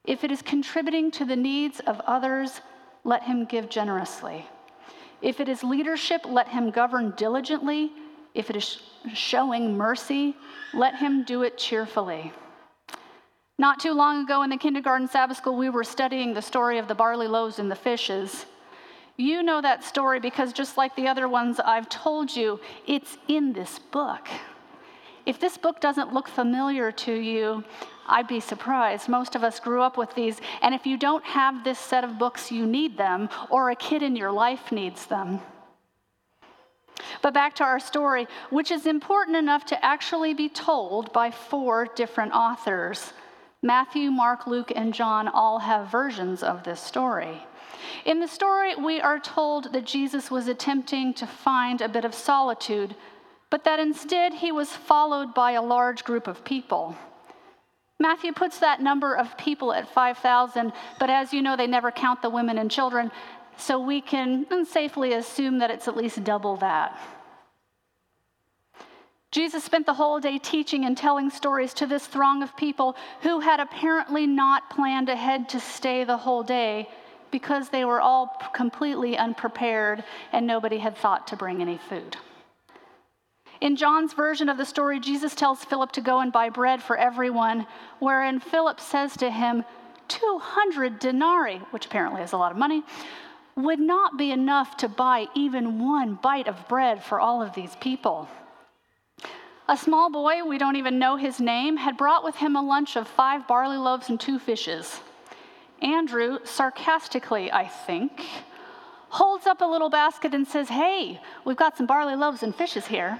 If 0.03 0.23
it 0.23 0.31
is 0.31 0.41
contributing 0.41 1.09
to 1.11 1.25
the 1.25 1.35
needs 1.35 1.79
of 1.81 2.01
others, 2.01 2.61
let 3.03 3.23
him 3.23 3.45
give 3.45 3.69
generously. 3.69 4.45
If 5.21 5.39
it 5.39 5.49
is 5.49 5.63
leadership, 5.63 6.21
let 6.25 6.47
him 6.47 6.71
govern 6.71 7.13
diligently. 7.17 7.91
If 8.33 8.49
it 8.49 8.55
is 8.55 8.79
showing 9.13 9.77
mercy, 9.77 10.35
let 10.73 10.95
him 10.95 11.23
do 11.23 11.43
it 11.43 11.57
cheerfully. 11.57 12.33
Not 13.57 13.79
too 13.79 13.93
long 13.93 14.23
ago 14.23 14.43
in 14.43 14.49
the 14.49 14.57
kindergarten 14.57 15.07
Sabbath 15.07 15.37
school, 15.37 15.55
we 15.55 15.69
were 15.69 15.83
studying 15.83 16.33
the 16.33 16.41
story 16.41 16.77
of 16.77 16.87
the 16.87 16.95
barley 16.95 17.27
loaves 17.27 17.59
and 17.59 17.71
the 17.71 17.75
fishes. 17.75 18.45
You 19.17 19.43
know 19.43 19.61
that 19.61 19.83
story 19.83 20.19
because 20.19 20.51
just 20.51 20.75
like 20.75 20.93
the 20.97 21.07
other 21.07 21.29
ones 21.29 21.61
I've 21.61 21.87
told 21.87 22.35
you, 22.35 22.59
it's 22.85 23.17
in 23.29 23.53
this 23.53 23.79
book. 23.79 24.27
If 25.25 25.39
this 25.39 25.57
book 25.57 25.79
doesn't 25.79 26.13
look 26.13 26.27
familiar 26.27 26.91
to 26.91 27.13
you, 27.13 27.63
I'd 28.07 28.27
be 28.27 28.39
surprised. 28.39 29.09
Most 29.09 29.35
of 29.35 29.43
us 29.43 29.59
grew 29.59 29.81
up 29.81 29.97
with 29.97 30.13
these, 30.15 30.39
and 30.61 30.75
if 30.75 30.85
you 30.85 30.97
don't 30.97 31.25
have 31.25 31.63
this 31.63 31.79
set 31.79 32.03
of 32.03 32.19
books, 32.19 32.51
you 32.51 32.65
need 32.65 32.97
them, 32.97 33.29
or 33.49 33.69
a 33.69 33.75
kid 33.75 34.03
in 34.03 34.15
your 34.15 34.31
life 34.31 34.71
needs 34.71 35.05
them. 35.05 35.41
But 37.21 37.33
back 37.33 37.55
to 37.55 37.63
our 37.63 37.79
story, 37.79 38.27
which 38.49 38.71
is 38.71 38.85
important 38.85 39.37
enough 39.37 39.65
to 39.65 39.85
actually 39.85 40.33
be 40.33 40.49
told 40.49 41.11
by 41.13 41.31
four 41.31 41.87
different 41.95 42.33
authors. 42.33 43.13
Matthew, 43.61 44.11
Mark, 44.11 44.45
Luke, 44.45 44.71
and 44.75 44.93
John 44.93 45.27
all 45.27 45.59
have 45.59 45.91
versions 45.91 46.43
of 46.43 46.63
this 46.63 46.79
story. 46.79 47.41
In 48.05 48.19
the 48.19 48.27
story, 48.27 48.75
we 48.75 49.01
are 49.01 49.19
told 49.19 49.73
that 49.73 49.85
Jesus 49.85 50.29
was 50.29 50.47
attempting 50.47 51.13
to 51.15 51.25
find 51.25 51.81
a 51.81 51.89
bit 51.89 52.05
of 52.05 52.13
solitude, 52.13 52.95
but 53.49 53.63
that 53.63 53.79
instead 53.79 54.33
he 54.33 54.51
was 54.51 54.69
followed 54.69 55.33
by 55.33 55.51
a 55.51 55.61
large 55.61 56.03
group 56.03 56.27
of 56.27 56.45
people. 56.45 56.95
Matthew 57.99 58.33
puts 58.33 58.59
that 58.59 58.81
number 58.81 59.15
of 59.15 59.37
people 59.37 59.71
at 59.71 59.87
5,000, 59.87 60.73
but 60.99 61.09
as 61.09 61.33
you 61.33 61.41
know, 61.41 61.55
they 61.55 61.67
never 61.67 61.91
count 61.91 62.21
the 62.21 62.29
women 62.29 62.57
and 62.57 62.69
children, 62.69 63.11
so 63.57 63.79
we 63.79 64.01
can 64.01 64.45
safely 64.65 65.13
assume 65.13 65.59
that 65.59 65.71
it's 65.71 65.87
at 65.87 65.95
least 65.95 66.23
double 66.23 66.57
that. 66.57 66.99
Jesus 69.31 69.63
spent 69.63 69.85
the 69.85 69.93
whole 69.93 70.19
day 70.19 70.37
teaching 70.37 70.85
and 70.85 70.97
telling 70.97 71.29
stories 71.29 71.73
to 71.75 71.85
this 71.85 72.05
throng 72.07 72.43
of 72.43 72.55
people 72.55 72.95
who 73.21 73.39
had 73.39 73.59
apparently 73.59 74.27
not 74.27 74.69
planned 74.69 75.09
ahead 75.09 75.49
to 75.49 75.59
stay 75.59 76.03
the 76.03 76.17
whole 76.17 76.43
day 76.43 76.87
because 77.31 77.69
they 77.69 77.83
were 77.83 77.99
all 77.99 78.27
completely 78.53 79.17
unprepared 79.17 80.03
and 80.31 80.47
nobody 80.47 80.77
had 80.77 80.95
thought 80.95 81.27
to 81.27 81.35
bring 81.35 81.61
any 81.61 81.77
food. 81.77 82.15
In 83.61 83.75
John's 83.75 84.13
version 84.13 84.49
of 84.49 84.57
the 84.57 84.65
story, 84.65 84.99
Jesus 84.99 85.33
tells 85.33 85.63
Philip 85.63 85.91
to 85.93 86.01
go 86.01 86.19
and 86.19 86.31
buy 86.31 86.49
bread 86.49 86.81
for 86.83 86.97
everyone, 86.97 87.65
wherein 87.99 88.39
Philip 88.39 88.79
says 88.79 89.15
to 89.17 89.29
him, 89.29 89.63
200 90.07 90.99
denarii, 90.99 91.61
which 91.71 91.85
apparently 91.85 92.21
is 92.21 92.33
a 92.33 92.37
lot 92.37 92.51
of 92.51 92.57
money, 92.57 92.83
would 93.55 93.79
not 93.79 94.17
be 94.17 94.31
enough 94.31 94.77
to 94.77 94.89
buy 94.89 95.27
even 95.33 95.79
one 95.79 96.15
bite 96.15 96.47
of 96.47 96.67
bread 96.67 97.03
for 97.03 97.19
all 97.19 97.41
of 97.41 97.53
these 97.53 97.75
people. 97.77 98.27
A 99.67 99.77
small 99.77 100.11
boy, 100.11 100.43
we 100.43 100.57
don't 100.57 100.75
even 100.75 100.99
know 100.99 101.15
his 101.15 101.39
name, 101.39 101.77
had 101.77 101.97
brought 101.97 102.23
with 102.23 102.35
him 102.35 102.55
a 102.55 102.61
lunch 102.61 102.95
of 102.95 103.07
five 103.07 103.47
barley 103.47 103.77
loaves 103.77 104.09
and 104.09 104.19
two 104.19 104.37
fishes. 104.37 104.99
Andrew, 105.81 106.39
sarcastically, 106.43 107.51
I 107.51 107.67
think, 107.67 108.21
holds 109.09 109.47
up 109.47 109.61
a 109.61 109.65
little 109.65 109.89
basket 109.89 110.33
and 110.33 110.47
says, 110.47 110.69
Hey, 110.69 111.19
we've 111.45 111.57
got 111.57 111.77
some 111.77 111.87
barley 111.87 112.15
loaves 112.15 112.43
and 112.43 112.53
fishes 112.53 112.85
here. 112.85 113.19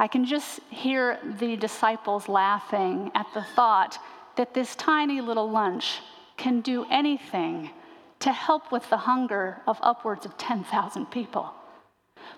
I 0.00 0.08
can 0.08 0.24
just 0.24 0.60
hear 0.70 1.18
the 1.38 1.56
disciples 1.56 2.26
laughing 2.26 3.10
at 3.14 3.26
the 3.34 3.42
thought 3.42 3.98
that 4.36 4.54
this 4.54 4.74
tiny 4.74 5.20
little 5.20 5.50
lunch 5.50 6.00
can 6.38 6.62
do 6.62 6.86
anything 6.90 7.68
to 8.20 8.32
help 8.32 8.72
with 8.72 8.88
the 8.88 8.96
hunger 8.96 9.60
of 9.66 9.78
upwards 9.82 10.24
of 10.24 10.38
10,000 10.38 11.10
people. 11.10 11.52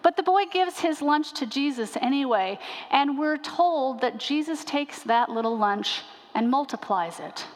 But 0.03 0.16
the 0.16 0.25
boy 0.25 0.46
gives 0.53 0.81
his 0.81 1.01
lunch 1.01 1.35
to 1.35 1.46
Jesus 1.46 1.96
anyway, 2.01 2.59
and 2.90 3.16
we're 3.16 3.37
told 3.37 4.01
that 4.01 4.18
Jesus 4.18 4.64
takes 4.64 5.05
that 5.05 5.29
little 5.29 5.57
lunch 5.57 6.03
and 6.35 6.51
multiplies 6.51 7.20
it. 7.20 7.46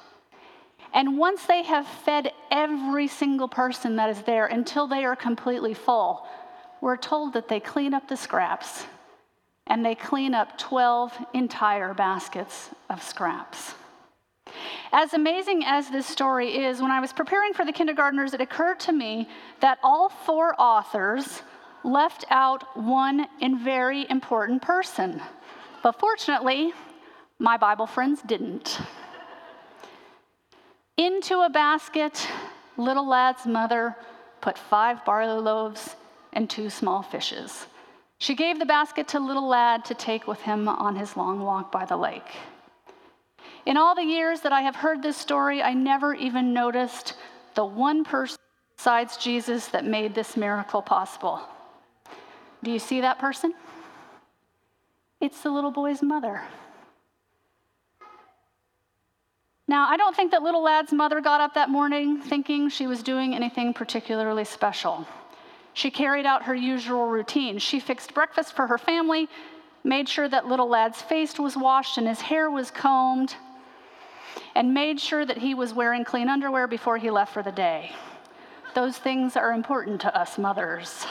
And 0.95 1.19
once 1.19 1.47
they 1.47 1.65
have 1.65 1.85
fed 1.85 2.31
every 2.53 3.09
single 3.09 3.49
person 3.49 3.97
that 3.97 4.11
is 4.11 4.23
there 4.23 4.47
until 4.47 4.87
they 4.87 5.05
are 5.05 5.17
completely 5.17 5.75
full, 5.75 6.29
we're 6.81 6.97
told 6.97 7.33
that 7.33 7.49
they 7.49 7.59
clean 7.59 7.93
up 7.93 8.07
the 8.07 8.17
scraps 8.17 8.85
and 9.67 9.85
they 9.85 9.95
clean 9.95 10.35
up 10.35 10.59
12 10.59 11.13
entire 11.35 11.95
baskets 11.95 12.71
of 12.89 13.03
scraps. 13.03 13.75
As 14.93 15.15
amazing 15.15 15.65
as 15.65 15.91
this 15.91 16.07
story 16.07 16.65
is, 16.65 16.81
when 16.81 16.91
I 16.91 17.01
was 17.01 17.13
preparing 17.13 17.53
for 17.53 17.65
the 17.65 17.73
kindergartners, 17.73 18.33
it 18.33 18.41
occurred 18.41 18.81
to 18.81 18.93
me 18.93 19.29
that 19.61 19.79
all 19.83 20.09
four 20.09 20.55
authors 20.61 21.43
left 21.83 22.25
out 22.31 22.77
one 22.77 23.27
and 23.41 23.61
very 23.61 24.07
important 24.09 24.63
person. 24.63 25.21
But 25.83 25.99
fortunately, 25.99 26.73
my 27.39 27.57
Bible 27.57 27.87
friends 27.87 28.23
didn't. 28.23 28.79
Into 30.97 31.41
a 31.41 31.51
basket, 31.51 32.27
little 32.77 33.07
lad's 33.07 33.47
mother 33.47 33.97
put 34.41 34.57
five 34.57 35.05
barley 35.05 35.41
loaves 35.41 35.97
and 36.33 36.49
two 36.49 36.71
small 36.71 37.03
fishes. 37.03 37.67
She 38.19 38.35
gave 38.35 38.59
the 38.59 38.67
basket 38.67 39.09
to 39.09 39.21
little 39.21 39.47
lad 39.47 39.85
to 39.87 39.95
take 39.95 40.27
with 40.27 40.41
him 40.41 40.69
on 40.69 40.97
his 40.97 41.17
long 41.17 41.41
walk 41.41 41.71
by 41.71 41.85
the 41.85 41.97
lake. 41.97 42.35
In 43.67 43.77
all 43.77 43.95
the 43.95 44.03
years 44.03 44.41
that 44.41 44.53
I 44.53 44.63
have 44.63 44.77
heard 44.77 45.03
this 45.03 45.17
story, 45.17 45.63
I 45.63 45.75
never 45.75 46.15
even 46.15 46.55
noticed 46.55 47.15
the 47.55 47.65
one 47.65 48.05
person 48.05 48.39
besides 48.77 49.17
Jesus 49.17 49.69
that 49.69 49.85
made 49.85 50.15
this 50.15 50.37
miracle 50.37 50.83
possible. 50.83 51.41
Do 52.63 52.71
you 52.71 52.79
see 52.79 53.01
that 53.01 53.19
person? 53.19 53.55
It's 55.21 55.43
the 55.43 55.51
little 55.51 55.71
boy's 55.71 56.03
mother. 56.03 56.43
Now, 59.69 59.89
I 59.89 59.97
don't 59.97 60.15
think 60.15 60.31
that 60.31 60.43
little 60.43 60.63
lad's 60.63 60.93
mother 60.93 61.21
got 61.21 61.41
up 61.41 61.55
that 61.55 61.71
morning 61.71 62.21
thinking 62.21 62.69
she 62.69 62.87
was 62.87 63.03
doing 63.03 63.35
anything 63.35 63.75
particularly 63.75 64.45
special. 64.45 65.07
She 65.77 65.91
carried 65.91 66.25
out 66.25 66.45
her 66.45 66.55
usual 66.55 67.05
routine. 67.05 67.59
She 67.59 67.81
fixed 67.81 68.15
breakfast 68.15 68.55
for 68.55 68.67
her 68.67 68.79
family, 68.79 69.29
made 69.85 70.09
sure 70.09 70.27
that 70.27 70.49
little 70.49 70.71
lad's 70.71 71.03
face 71.03 71.39
was 71.39 71.55
washed 71.55 71.99
and 71.99 72.09
his 72.09 72.23
hair 72.23 72.51
was 72.51 72.71
combed, 72.71 73.35
and 74.55 74.73
made 74.73 74.99
sure 74.99 75.27
that 75.27 75.37
he 75.37 75.53
was 75.53 75.75
wearing 75.75 76.03
clean 76.03 76.31
underwear 76.31 76.67
before 76.67 76.97
he 76.97 77.11
left 77.11 77.35
for 77.35 77.43
the 77.43 77.53
day. 77.53 77.93
Those 78.75 78.97
things 78.97 79.37
are 79.37 79.53
important 79.53 80.01
to 80.01 80.19
us 80.19 80.39
mothers. 80.39 81.05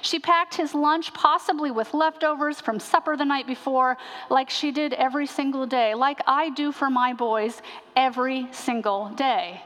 She 0.00 0.18
packed 0.18 0.56
his 0.56 0.74
lunch, 0.74 1.14
possibly 1.14 1.70
with 1.70 1.94
leftovers 1.94 2.60
from 2.60 2.80
supper 2.80 3.16
the 3.16 3.24
night 3.24 3.46
before, 3.46 3.98
like 4.30 4.50
she 4.50 4.72
did 4.72 4.94
every 4.94 5.28
single 5.28 5.64
day, 5.64 5.94
like 5.94 6.20
I 6.26 6.50
do 6.50 6.72
for 6.72 6.90
my 6.90 7.12
boys 7.12 7.62
every 7.94 8.48
single 8.50 9.10
day. 9.10 9.62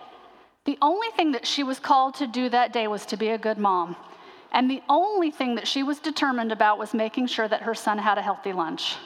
The 0.66 0.78
only 0.82 1.08
thing 1.16 1.32
that 1.32 1.46
she 1.46 1.62
was 1.62 1.78
called 1.78 2.16
to 2.16 2.26
do 2.26 2.48
that 2.50 2.72
day 2.72 2.88
was 2.88 3.06
to 3.06 3.16
be 3.16 3.28
a 3.28 3.38
good 3.38 3.56
mom. 3.56 3.96
And 4.52 4.70
the 4.70 4.82
only 4.88 5.30
thing 5.30 5.54
that 5.54 5.68
she 5.68 5.82
was 5.82 5.98
determined 6.00 6.52
about 6.52 6.78
was 6.78 6.92
making 6.92 7.28
sure 7.28 7.48
that 7.48 7.62
her 7.62 7.74
son 7.74 7.98
had 7.98 8.18
a 8.18 8.22
healthy 8.22 8.52
lunch. 8.52 8.96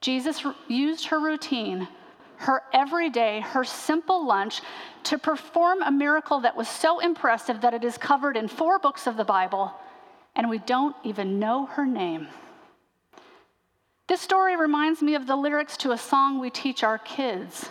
Jesus 0.00 0.44
used 0.68 1.06
her 1.06 1.20
routine, 1.20 1.88
her 2.38 2.62
everyday, 2.72 3.40
her 3.40 3.64
simple 3.64 4.26
lunch 4.26 4.60
to 5.04 5.18
perform 5.18 5.82
a 5.82 5.90
miracle 5.90 6.40
that 6.40 6.56
was 6.56 6.68
so 6.68 6.98
impressive 6.98 7.60
that 7.60 7.74
it 7.74 7.84
is 7.84 7.96
covered 7.96 8.36
in 8.36 8.48
four 8.48 8.78
books 8.78 9.06
of 9.06 9.16
the 9.16 9.24
Bible 9.24 9.72
and 10.34 10.50
we 10.50 10.58
don't 10.58 10.94
even 11.02 11.38
know 11.38 11.66
her 11.66 11.86
name. 11.86 12.28
This 14.06 14.20
story 14.20 14.56
reminds 14.56 15.00
me 15.00 15.14
of 15.14 15.26
the 15.26 15.36
lyrics 15.36 15.76
to 15.78 15.92
a 15.92 15.98
song 15.98 16.38
we 16.38 16.50
teach 16.50 16.84
our 16.84 16.98
kids 16.98 17.70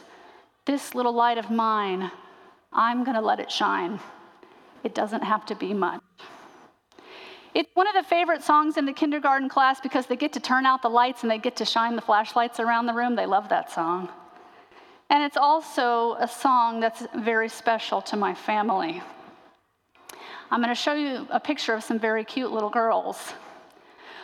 This 0.66 0.96
little 0.96 1.14
light 1.14 1.38
of 1.38 1.52
mine, 1.52 2.12
I'm 2.76 3.04
going 3.06 3.16
to 3.16 3.22
let 3.22 3.40
it 3.40 3.50
shine. 3.50 4.00
It 4.84 4.94
doesn't 4.94 5.24
have 5.24 5.46
to 5.48 5.56
be 5.56 5.74
much. 5.74 6.02
It's 7.56 7.70
one 7.74 7.88
of 7.88 7.94
the 7.94 8.04
favorite 8.04 8.44
songs 8.44 8.76
in 8.76 8.86
the 8.86 8.92
kindergarten 8.92 9.48
class 9.48 9.80
because 9.80 10.08
they 10.08 10.18
get 10.18 10.34
to 10.34 10.42
turn 10.42 10.66
out 10.66 10.82
the 10.82 10.90
lights 10.90 11.24
and 11.24 11.32
they 11.32 11.38
get 11.38 11.56
to 11.56 11.66
shine 11.66 11.96
the 11.96 12.02
flashlights 12.02 12.60
around 12.60 12.86
the 12.86 12.94
room. 12.94 13.16
They 13.16 13.26
love 13.26 13.48
that 13.48 13.72
song. 13.72 14.10
And 15.10 15.24
it's 15.24 15.38
also 15.38 16.16
a 16.16 16.28
song 16.28 16.82
that's 16.82 17.08
very 17.16 17.48
special 17.48 18.02
to 18.04 18.18
my 18.18 18.34
family. 18.34 19.02
I'm 20.52 20.62
going 20.62 20.68
to 20.68 20.80
show 20.80 20.94
you 20.94 21.26
a 21.30 21.40
picture 21.40 21.74
of 21.74 21.84
some 21.84 21.98
very 21.98 22.26
cute 22.26 22.52
little 22.52 22.70
girls. 22.70 23.34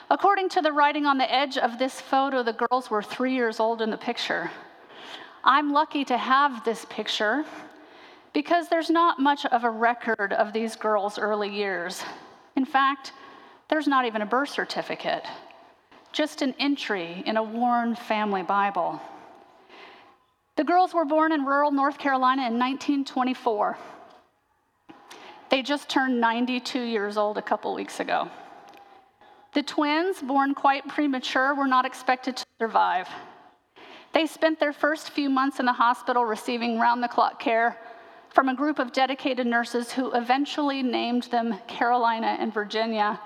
According 0.10 0.50
to 0.50 0.62
the 0.62 0.74
writing 0.74 1.06
on 1.06 1.18
the 1.18 1.34
edge 1.34 1.58
of 1.58 1.80
this 1.80 2.02
photo, 2.02 2.44
the 2.44 2.54
girls 2.54 2.92
were 2.92 3.02
three 3.02 3.34
years 3.34 3.62
old 3.62 3.82
in 3.82 3.90
the 3.90 3.98
picture. 3.98 4.52
I'm 5.46 5.72
lucky 5.72 6.04
to 6.06 6.18
have 6.18 6.66
this 6.66 6.86
picture 6.90 7.46
because 8.34 8.70
there's 8.70 8.90
not 8.90 9.20
much 9.20 9.46
of 9.46 9.64
a 9.64 9.70
record 9.70 10.34
of 10.34 10.54
these 10.54 10.76
girls' 10.76 11.20
early 11.20 11.50
years. 11.50 12.04
In 12.56 12.66
fact, 12.66 13.14
there's 13.70 13.88
not 13.88 14.06
even 14.06 14.22
a 14.22 14.26
birth 14.26 14.50
certificate, 14.50 15.26
just 16.12 16.42
an 16.42 16.54
entry 16.60 17.24
in 17.26 17.38
a 17.38 17.44
worn 17.44 17.96
family 17.96 18.44
Bible. 18.44 19.02
The 20.58 20.64
girls 20.64 20.94
were 20.94 21.06
born 21.06 21.32
in 21.32 21.46
rural 21.46 21.72
North 21.72 21.98
Carolina 21.98 22.42
in 22.44 22.60
1924. 22.60 23.78
They 25.50 25.62
just 25.62 25.90
turned 25.90 26.20
92 26.20 26.82
years 26.82 27.18
old 27.18 27.38
a 27.38 27.42
couple 27.42 27.74
weeks 27.74 28.00
ago. 28.00 28.30
The 29.54 29.64
twins, 29.64 30.22
born 30.22 30.54
quite 30.54 30.88
premature, 30.88 31.54
were 31.54 31.68
not 31.68 31.86
expected 31.86 32.38
to 32.38 32.46
survive. 32.60 33.10
They 34.14 34.26
spent 34.26 34.60
their 34.60 34.72
first 34.72 35.10
few 35.10 35.30
months 35.30 35.60
in 35.60 35.66
the 35.66 35.74
hospital 35.74 36.24
receiving 36.26 36.80
round 36.80 37.04
the 37.04 37.10
clock 37.10 37.40
care 37.40 37.78
from 38.32 38.48
a 38.48 38.56
group 38.56 38.80
of 38.80 38.94
dedicated 38.94 39.46
nurses 39.46 39.92
who 39.92 40.12
eventually 40.14 40.82
named 40.82 41.24
them 41.24 41.56
Carolina 41.68 42.38
and 42.40 42.54
Virginia, 42.54 43.20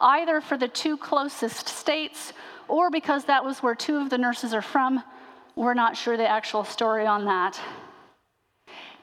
either 0.00 0.40
for 0.40 0.58
the 0.58 0.68
two 0.68 0.96
closest 0.96 1.68
states 1.68 2.32
or 2.66 2.90
because 2.90 3.24
that 3.24 3.44
was 3.44 3.62
where 3.62 3.74
two 3.74 3.96
of 3.96 4.10
the 4.10 4.18
nurses 4.18 4.52
are 4.52 4.62
from. 4.62 5.02
We're 5.54 5.74
not 5.74 5.96
sure 5.96 6.16
the 6.16 6.28
actual 6.28 6.64
story 6.64 7.06
on 7.06 7.24
that. 7.26 7.60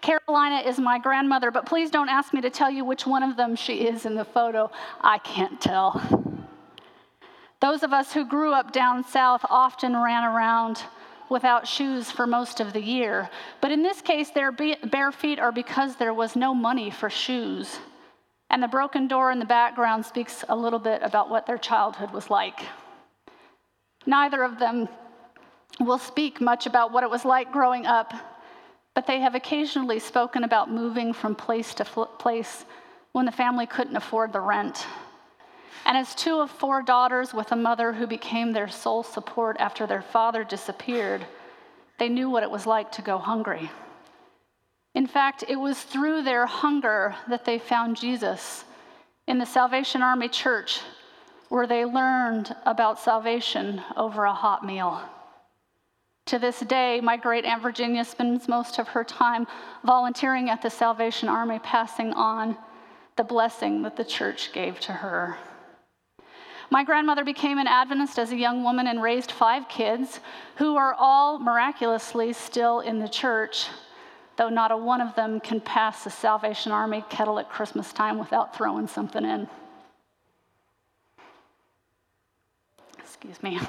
Carolina 0.02 0.68
is 0.68 0.80
my 0.80 1.00
grandmother, 1.00 1.52
but 1.52 1.66
please 1.66 1.92
don't 1.92 2.10
ask 2.10 2.34
me 2.34 2.42
to 2.42 2.50
tell 2.50 2.70
you 2.70 2.84
which 2.84 3.06
one 3.06 3.24
of 3.24 3.38
them 3.38 3.56
she 3.56 3.88
is 3.88 4.06
in 4.06 4.16
the 4.16 4.26
photo. 4.26 4.70
I 5.00 5.20
can't 5.20 5.62
tell. 5.62 6.02
Those 7.62 7.84
of 7.84 7.94
us 7.94 8.12
who 8.12 8.26
grew 8.26 8.52
up 8.52 8.74
down 8.74 9.04
south 9.04 9.46
often 9.50 9.96
ran 9.96 10.24
around 10.24 10.82
without 11.32 11.66
shoes 11.66 12.12
for 12.12 12.28
most 12.28 12.60
of 12.60 12.74
the 12.74 12.82
year. 12.82 13.30
But 13.62 13.72
in 13.72 13.84
this 13.84 14.02
case, 14.02 14.30
their 14.32 14.52
bare 14.52 15.14
feet 15.14 15.40
are 15.40 15.54
because 15.54 15.96
there 15.96 16.14
was 16.14 16.36
no 16.36 16.54
money 16.54 16.92
for 16.92 17.10
shoes. 17.10 17.80
And 18.50 18.62
the 18.62 18.68
broken 18.68 19.08
door 19.08 19.32
in 19.32 19.40
the 19.40 19.46
background 19.46 20.06
speaks 20.06 20.44
a 20.50 20.56
little 20.56 20.78
bit 20.78 21.02
about 21.02 21.30
what 21.30 21.46
their 21.48 21.58
childhood 21.58 22.12
was 22.12 22.30
like. 22.30 22.60
Neither 24.06 24.44
of 24.44 24.60
them 24.60 24.90
will 25.80 25.98
speak 25.98 26.42
much 26.42 26.66
about 26.66 26.92
what 26.92 27.06
it 27.06 27.10
was 27.10 27.24
like 27.24 27.54
growing 27.54 27.86
up, 27.86 28.14
but 28.94 29.08
they 29.08 29.22
have 29.22 29.34
occasionally 29.34 30.00
spoken 30.00 30.44
about 30.44 30.70
moving 30.70 31.14
from 31.14 31.34
place 31.34 31.74
to 31.76 31.86
place 31.86 32.66
when 33.14 33.26
the 33.26 33.32
family 33.32 33.66
couldn't 33.66 33.96
afford 33.96 34.34
the 34.34 34.42
rent. 34.42 34.86
And 35.86 35.98
as 35.98 36.16
two 36.16 36.40
of 36.40 36.52
four 36.52 36.82
daughters 36.82 37.34
with 37.34 37.52
a 37.52 37.56
mother 37.56 37.94
who 37.94 38.08
became 38.08 38.52
their 38.52 38.68
sole 38.68 39.04
support 39.04 39.58
after 39.60 39.88
their 39.88 40.02
father 40.02 40.44
disappeared, 40.44 41.26
they 41.98 42.10
knew 42.10 42.30
what 42.30 42.44
it 42.44 42.52
was 42.52 42.66
like 42.66 42.92
to 42.94 43.02
go 43.02 43.18
hungry. 43.18 43.70
In 44.94 45.08
fact, 45.08 45.44
it 45.48 45.56
was 45.56 45.82
through 45.82 46.24
their 46.24 46.46
hunger 46.46 47.16
that 47.30 47.46
they 47.46 47.60
found 47.60 47.98
Jesus 47.98 48.66
in 49.28 49.38
the 49.38 49.46
Salvation 49.46 50.02
Army 50.02 50.28
Church, 50.28 50.82
where 51.50 51.68
they 51.68 51.86
learned 51.86 52.56
about 52.66 53.00
salvation 53.00 53.82
over 53.96 54.26
a 54.26 54.34
hot 54.34 54.66
meal. 54.66 55.02
To 56.28 56.40
this 56.40 56.60
day, 56.62 57.02
my 57.02 57.18
great 57.18 57.46
Aunt 57.46 57.62
Virginia 57.62 58.06
spends 58.06 58.48
most 58.48 58.80
of 58.80 58.88
her 58.90 59.04
time 59.04 59.48
volunteering 59.84 60.50
at 60.50 60.62
the 60.62 60.70
Salvation 60.70 61.28
Army, 61.30 61.60
passing 61.60 62.14
on 62.14 62.58
the 63.18 63.24
blessing 63.24 63.82
that 63.84 63.98
the 63.98 64.06
church 64.06 64.54
gave 64.54 64.80
to 64.82 64.94
her. 64.94 65.38
My 66.72 66.86
grandmother 66.86 67.26
became 67.26 67.58
an 67.58 67.68
Adventist 67.68 68.18
as 68.18 68.32
a 68.32 68.38
young 68.38 68.64
woman 68.64 68.88
and 68.88 69.04
raised 69.04 69.34
five 69.34 69.68
kids 69.68 70.22
who 70.56 70.78
are 70.78 70.96
all 70.98 71.38
miraculously 71.38 72.32
still 72.32 72.80
in 72.80 73.00
the 73.00 73.10
church, 73.10 73.68
though 74.38 74.48
not 74.48 74.72
a 74.72 74.78
one 74.78 75.02
of 75.02 75.14
them 75.16 75.42
can 75.42 75.60
pass 75.60 76.06
the 76.06 76.10
Salvation 76.10 76.72
Army 76.72 77.04
kettle 77.10 77.40
at 77.40 77.50
Christmas 77.50 77.92
time 77.92 78.18
without 78.18 78.56
throwing 78.56 78.88
something 78.88 79.26
in. 79.26 79.50
Excuse 83.00 83.44
me. 83.44 83.60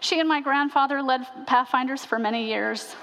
She 0.00 0.18
and 0.18 0.28
my 0.28 0.40
grandfather 0.40 1.00
led 1.00 1.24
Pathfinders 1.46 2.04
for 2.04 2.18
many 2.18 2.48
years. 2.48 2.96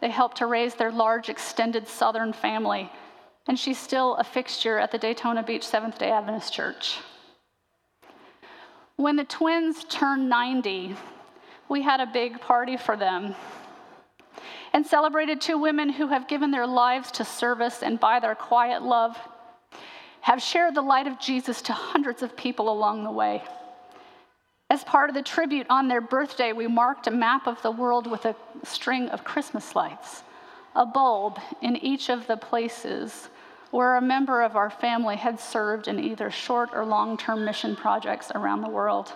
They 0.00 0.08
helped 0.08 0.38
to 0.38 0.46
raise 0.46 0.74
their 0.74 0.90
large, 0.90 1.28
extended 1.28 1.86
Southern 1.86 2.32
family, 2.32 2.90
and 3.46 3.58
she's 3.58 3.78
still 3.78 4.14
a 4.14 4.24
fixture 4.24 4.78
at 4.78 4.92
the 4.92 4.98
Daytona 4.98 5.42
Beach 5.42 5.66
Seventh 5.66 5.98
day 5.98 6.10
Adventist 6.10 6.54
Church. 6.54 6.96
When 8.96 9.16
the 9.16 9.24
twins 9.24 9.84
turned 9.84 10.30
90, 10.30 10.96
we 11.68 11.82
had 11.82 12.00
a 12.00 12.06
big 12.06 12.40
party 12.40 12.78
for 12.78 12.96
them 12.96 13.34
and 14.72 14.86
celebrated 14.86 15.40
two 15.40 15.58
women 15.58 15.90
who 15.90 16.06
have 16.08 16.28
given 16.28 16.50
their 16.50 16.66
lives 16.66 17.10
to 17.12 17.24
service 17.24 17.82
and 17.82 18.00
by 18.00 18.20
their 18.20 18.34
quiet 18.34 18.82
love 18.82 19.18
have 20.22 20.42
shared 20.42 20.74
the 20.74 20.82
light 20.82 21.06
of 21.06 21.20
Jesus 21.20 21.62
to 21.62 21.72
hundreds 21.72 22.22
of 22.22 22.36
people 22.36 22.70
along 22.70 23.04
the 23.04 23.10
way. 23.10 23.42
As 24.70 24.82
part 24.82 25.10
of 25.10 25.14
the 25.14 25.22
tribute 25.22 25.66
on 25.68 25.88
their 25.88 26.00
birthday, 26.00 26.52
we 26.52 26.66
marked 26.66 27.06
a 27.06 27.10
map 27.10 27.46
of 27.46 27.60
the 27.62 27.70
world 27.70 28.10
with 28.10 28.24
a 28.24 28.34
string 28.64 29.08
of 29.10 29.24
Christmas 29.24 29.76
lights, 29.76 30.22
a 30.74 30.84
bulb 30.86 31.38
in 31.62 31.76
each 31.76 32.08
of 32.08 32.26
the 32.26 32.36
places 32.36 33.28
where 33.70 33.96
a 33.96 34.00
member 34.00 34.42
of 34.42 34.56
our 34.56 34.70
family 34.70 35.16
had 35.16 35.40
served 35.40 35.88
in 35.88 35.98
either 35.98 36.30
short 36.30 36.70
or 36.72 36.84
long 36.84 37.16
term 37.16 37.44
mission 37.44 37.76
projects 37.76 38.30
around 38.34 38.60
the 38.62 38.68
world. 38.68 39.12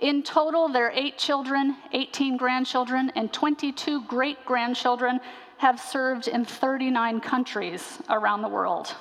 In 0.00 0.22
total, 0.22 0.68
their 0.68 0.90
eight 0.90 1.16
children, 1.16 1.76
18 1.92 2.36
grandchildren, 2.36 3.12
and 3.14 3.32
22 3.32 4.02
great 4.02 4.44
grandchildren 4.44 5.20
have 5.58 5.78
served 5.78 6.26
in 6.26 6.44
39 6.44 7.20
countries 7.20 8.00
around 8.10 8.42
the 8.42 8.48
world. 8.48 8.94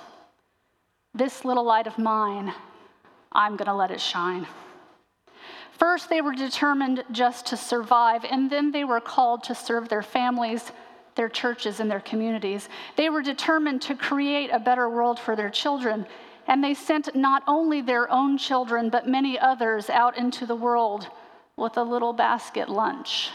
This 1.16 1.44
little 1.44 1.64
light 1.64 1.88
of 1.88 1.98
mine, 1.98 2.54
I'm 3.32 3.58
going 3.58 3.66
to 3.66 3.74
let 3.74 3.90
it 3.90 4.00
shine. 4.00 4.46
First, 5.72 6.10
they 6.10 6.22
were 6.22 6.36
determined 6.36 7.04
just 7.12 7.48
to 7.48 7.58
survive, 7.58 8.24
and 8.24 8.52
then 8.52 8.72
they 8.72 8.84
were 8.84 9.02
called 9.02 9.44
to 9.46 9.56
serve 9.56 9.90
their 9.90 10.04
families 10.04 10.72
their 11.16 11.30
churches 11.30 11.80
and 11.80 11.90
their 11.90 12.00
communities. 12.00 12.70
They 12.96 13.10
were 13.10 13.22
determined 13.22 13.82
to 13.84 13.96
create 13.96 14.50
a 14.52 14.60
better 14.60 14.90
world 14.90 15.20
for 15.20 15.36
their 15.36 15.50
children, 15.50 16.06
and 16.48 16.64
they 16.64 16.74
sent 16.74 17.16
not 17.16 17.44
only 17.48 17.82
their 17.82 18.12
own 18.12 18.38
children, 18.38 18.90
but 18.90 19.08
many 19.08 19.38
others 19.38 19.90
out 19.90 20.18
into 20.18 20.46
the 20.46 20.56
world 20.56 21.08
with 21.58 21.78
a 21.78 21.84
little 21.84 22.14
basket 22.14 22.70
lunch 22.70 23.30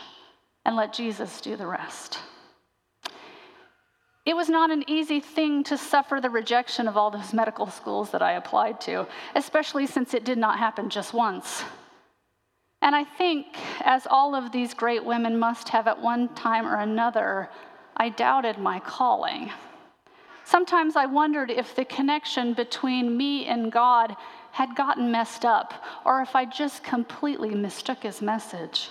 and 0.64 0.76
let 0.76 0.92
Jesus 0.92 1.40
do 1.40 1.56
the 1.56 1.66
rest. 1.66 2.18
It 4.24 4.34
was 4.34 4.48
not 4.48 4.72
an 4.72 4.82
easy 4.88 5.20
thing 5.20 5.62
to 5.64 5.78
suffer 5.78 6.20
the 6.20 6.28
rejection 6.28 6.88
of 6.88 6.96
all 6.96 7.12
those 7.12 7.32
medical 7.32 7.68
schools 7.68 8.10
that 8.10 8.22
I 8.22 8.32
applied 8.32 8.80
to, 8.82 9.06
especially 9.36 9.86
since 9.86 10.14
it 10.14 10.24
did 10.24 10.36
not 10.36 10.58
happen 10.58 10.90
just 10.90 11.14
once. 11.14 11.62
And 12.86 12.94
I 12.94 13.02
think, 13.02 13.48
as 13.80 14.06
all 14.08 14.36
of 14.36 14.52
these 14.52 14.72
great 14.72 15.04
women 15.04 15.36
must 15.36 15.70
have 15.70 15.88
at 15.88 16.00
one 16.00 16.28
time 16.36 16.64
or 16.64 16.76
another, 16.76 17.50
I 17.96 18.10
doubted 18.10 18.58
my 18.58 18.78
calling. 18.78 19.50
Sometimes 20.44 20.94
I 20.94 21.06
wondered 21.06 21.50
if 21.50 21.74
the 21.74 21.84
connection 21.84 22.54
between 22.54 23.16
me 23.16 23.46
and 23.46 23.72
God 23.72 24.14
had 24.52 24.76
gotten 24.76 25.10
messed 25.10 25.44
up, 25.44 25.74
or 26.04 26.22
if 26.22 26.36
I 26.36 26.44
just 26.44 26.84
completely 26.84 27.56
mistook 27.56 28.04
his 28.04 28.22
message. 28.22 28.88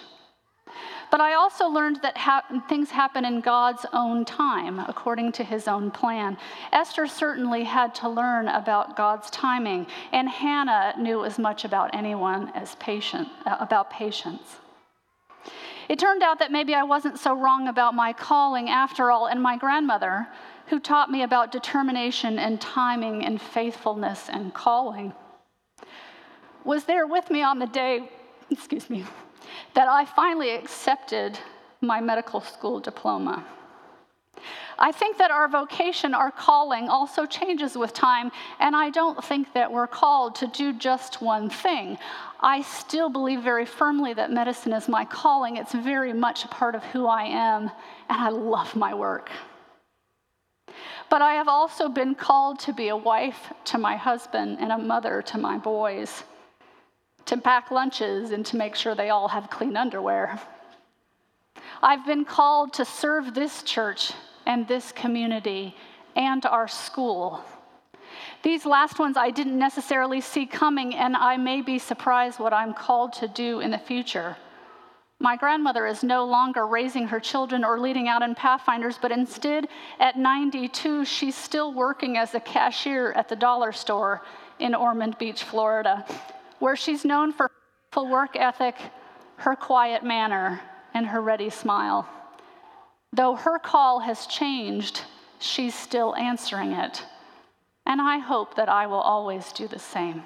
But 1.11 1.21
I 1.21 1.33
also 1.33 1.67
learned 1.67 2.01
that 2.01 2.17
ha- 2.17 2.43
things 2.67 2.89
happen 2.89 3.25
in 3.25 3.41
God's 3.41 3.85
own 3.93 4.25
time, 4.25 4.79
according 4.79 5.31
to 5.33 5.43
his 5.43 5.67
own 5.67 5.91
plan. 5.91 6.37
Esther 6.71 7.07
certainly 7.07 7.63
had 7.63 7.95
to 7.95 8.09
learn 8.09 8.47
about 8.47 8.97
God's 8.97 9.29
timing, 9.29 9.87
and 10.11 10.27
Hannah 10.27 10.93
knew 10.97 11.23
as 11.23 11.39
much 11.39 11.63
about 11.65 11.93
anyone 11.93 12.51
as 12.55 12.75
patient, 12.75 13.29
uh, 13.45 13.57
about 13.59 13.89
patience. 13.89 14.57
It 15.87 15.99
turned 15.99 16.23
out 16.23 16.39
that 16.39 16.51
maybe 16.51 16.73
I 16.73 16.83
wasn't 16.83 17.19
so 17.19 17.35
wrong 17.35 17.67
about 17.67 17.93
my 17.93 18.11
calling 18.11 18.69
after 18.69 19.11
all, 19.11 19.27
and 19.27 19.41
my 19.41 19.57
grandmother, 19.57 20.27
who 20.67 20.79
taught 20.79 21.11
me 21.11 21.21
about 21.21 21.51
determination 21.51 22.39
and 22.39 22.59
timing 22.59 23.23
and 23.23 23.39
faithfulness 23.39 24.29
and 24.29 24.53
calling, 24.53 25.13
was 26.63 26.85
there 26.85 27.05
with 27.05 27.29
me 27.29 27.43
on 27.43 27.59
the 27.59 27.67
day, 27.67 28.09
excuse 28.49 28.89
me, 28.89 29.05
that 29.73 29.87
I 29.87 30.05
finally 30.05 30.51
accepted 30.51 31.37
my 31.81 32.01
medical 32.01 32.41
school 32.41 32.79
diploma. 32.79 33.45
I 34.77 34.91
think 34.91 35.17
that 35.17 35.31
our 35.31 35.47
vocation, 35.47 36.13
our 36.13 36.31
calling, 36.31 36.89
also 36.89 37.25
changes 37.25 37.77
with 37.77 37.93
time, 37.93 38.31
and 38.59 38.75
I 38.75 38.89
don't 38.89 39.23
think 39.23 39.53
that 39.53 39.71
we're 39.71 39.87
called 39.87 40.35
to 40.35 40.47
do 40.47 40.73
just 40.73 41.21
one 41.21 41.49
thing. 41.49 41.97
I 42.41 42.61
still 42.61 43.09
believe 43.09 43.41
very 43.41 43.65
firmly 43.65 44.13
that 44.13 44.31
medicine 44.31 44.73
is 44.73 44.89
my 44.89 45.05
calling. 45.05 45.55
It's 45.55 45.73
very 45.73 46.11
much 46.11 46.43
a 46.43 46.49
part 46.49 46.75
of 46.75 46.83
who 46.85 47.07
I 47.07 47.23
am, 47.23 47.71
and 48.09 48.21
I 48.21 48.29
love 48.29 48.75
my 48.75 48.93
work. 48.93 49.31
But 51.09 51.21
I 51.21 51.35
have 51.35 51.47
also 51.47 51.87
been 51.87 52.13
called 52.13 52.59
to 52.59 52.73
be 52.73 52.89
a 52.89 52.97
wife 52.97 53.53
to 53.65 53.77
my 53.77 53.95
husband 53.95 54.57
and 54.59 54.71
a 54.71 54.77
mother 54.77 55.21
to 55.21 55.37
my 55.37 55.57
boys 55.57 56.23
to 57.25 57.37
pack 57.37 57.71
lunches 57.71 58.31
and 58.31 58.45
to 58.45 58.57
make 58.57 58.75
sure 58.75 58.95
they 58.95 59.09
all 59.09 59.27
have 59.27 59.49
clean 59.49 59.75
underwear. 59.75 60.39
I've 61.81 62.05
been 62.05 62.25
called 62.25 62.73
to 62.73 62.85
serve 62.85 63.33
this 63.33 63.63
church 63.63 64.13
and 64.45 64.67
this 64.67 64.91
community 64.91 65.75
and 66.15 66.45
our 66.45 66.67
school. 66.67 67.43
These 68.43 68.65
last 68.65 68.99
ones 68.99 69.17
I 69.17 69.31
didn't 69.31 69.57
necessarily 69.57 70.21
see 70.21 70.45
coming, 70.45 70.95
and 70.95 71.15
I 71.15 71.37
may 71.37 71.61
be 71.61 71.79
surprised 71.79 72.39
what 72.39 72.53
I'm 72.53 72.73
called 72.73 73.13
to 73.13 73.27
do 73.27 73.59
in 73.59 73.71
the 73.71 73.77
future. 73.77 74.37
My 75.19 75.35
grandmother 75.35 75.87
is 75.87 76.03
no 76.03 76.25
longer 76.25 76.67
raising 76.67 77.07
her 77.07 77.19
children 77.19 77.63
or 77.63 77.79
leading 77.79 78.07
out 78.07 78.21
in 78.21 78.35
Pathfinders, 78.35 78.99
but 79.01 79.11
instead, 79.11 79.67
at 79.99 80.17
92, 80.17 81.05
she's 81.05 81.35
still 81.35 81.73
working 81.73 82.17
as 82.17 82.35
a 82.35 82.39
cashier 82.39 83.13
at 83.13 83.29
the 83.29 83.35
dollar 83.35 83.71
store 83.71 84.21
in 84.59 84.75
Ormond 84.75 85.17
Beach, 85.17 85.43
Florida 85.43 86.05
where 86.59 86.75
she's 86.75 87.05
known 87.05 87.31
for 87.31 87.51
her 87.93 88.03
work 88.03 88.35
ethic, 88.35 88.75
her 89.37 89.55
quiet 89.55 90.03
manner, 90.03 90.61
and 90.93 91.07
her 91.07 91.21
ready 91.21 91.49
smile. 91.49 92.07
Though 93.13 93.35
her 93.35 93.59
call 93.59 93.99
has 94.01 94.27
changed, 94.27 95.01
she's 95.39 95.73
still 95.73 96.15
answering 96.15 96.71
it. 96.71 97.03
And 97.85 98.01
I 98.01 98.17
hope 98.17 98.55
that 98.55 98.69
I 98.69 98.87
will 98.87 98.99
always 99.01 99.51
do 99.53 99.67
the 99.67 99.79
same. 99.79 100.23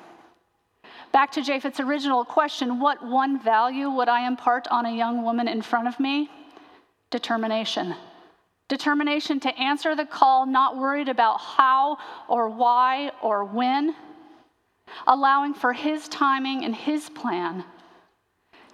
Back 1.12 1.32
to 1.34 1.42
Japheth's 1.42 1.80
original 1.80 2.24
question 2.24 2.80
what 2.80 3.06
one 3.06 3.40
value 3.40 3.90
would 3.90 4.10
I 4.10 4.28
impart 4.28 4.68
on 4.70 4.86
a 4.86 4.96
young 4.96 5.24
woman 5.24 5.48
in 5.48 5.62
front 5.62 5.88
of 5.88 6.00
me? 6.00 6.30
Determination. 7.10 7.96
Determination 8.68 9.40
to 9.40 9.60
answer 9.60 9.96
the 9.96 10.06
call, 10.06 10.46
not 10.46 10.78
worried 10.78 11.10
about 11.10 11.42
how 11.42 11.98
or 12.28 12.50
why 12.50 13.12
or 13.22 13.44
when. 13.44 13.96
Allowing 15.08 15.54
for 15.54 15.74
His 15.74 16.08
timing 16.08 16.64
and 16.64 16.76
His 16.76 17.10
plan. 17.10 17.64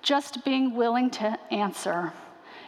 Just 0.02 0.44
being 0.46 0.76
willing 0.76 1.10
to 1.12 1.38
answer. 1.52 2.14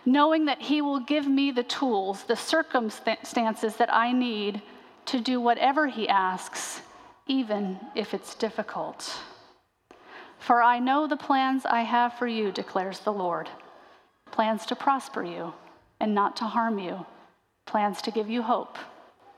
Knowing 0.06 0.46
that 0.46 0.62
He 0.62 0.82
will 0.82 1.00
give 1.00 1.28
me 1.28 1.52
the 1.52 1.64
tools, 1.64 2.24
the 2.24 2.36
circumstances 2.36 3.76
that 3.76 3.94
I 3.94 4.12
need 4.12 4.62
to 5.06 5.20
do 5.20 5.40
whatever 5.40 5.88
He 5.88 6.08
asks, 6.08 6.82
even 7.28 7.80
if 7.96 8.14
it's 8.14 8.36
difficult. 8.36 9.20
For 10.40 10.62
I 10.62 10.80
know 10.80 11.08
the 11.08 11.18
plans 11.18 11.66
I 11.66 11.82
have 11.82 12.14
for 12.14 12.28
you, 12.28 12.52
declares 12.52 13.00
the 13.00 13.14
Lord 13.14 13.50
plans 14.32 14.66
to 14.68 14.76
prosper 14.76 15.24
you 15.24 15.54
and 16.00 16.14
not 16.14 16.36
to 16.38 16.44
harm 16.46 16.78
you, 16.78 17.06
plans 17.66 18.02
to 18.04 18.12
give 18.12 18.30
you 18.30 18.44
hope 18.44 18.78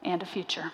and 0.03 0.22
a 0.22 0.26
future. 0.26 0.72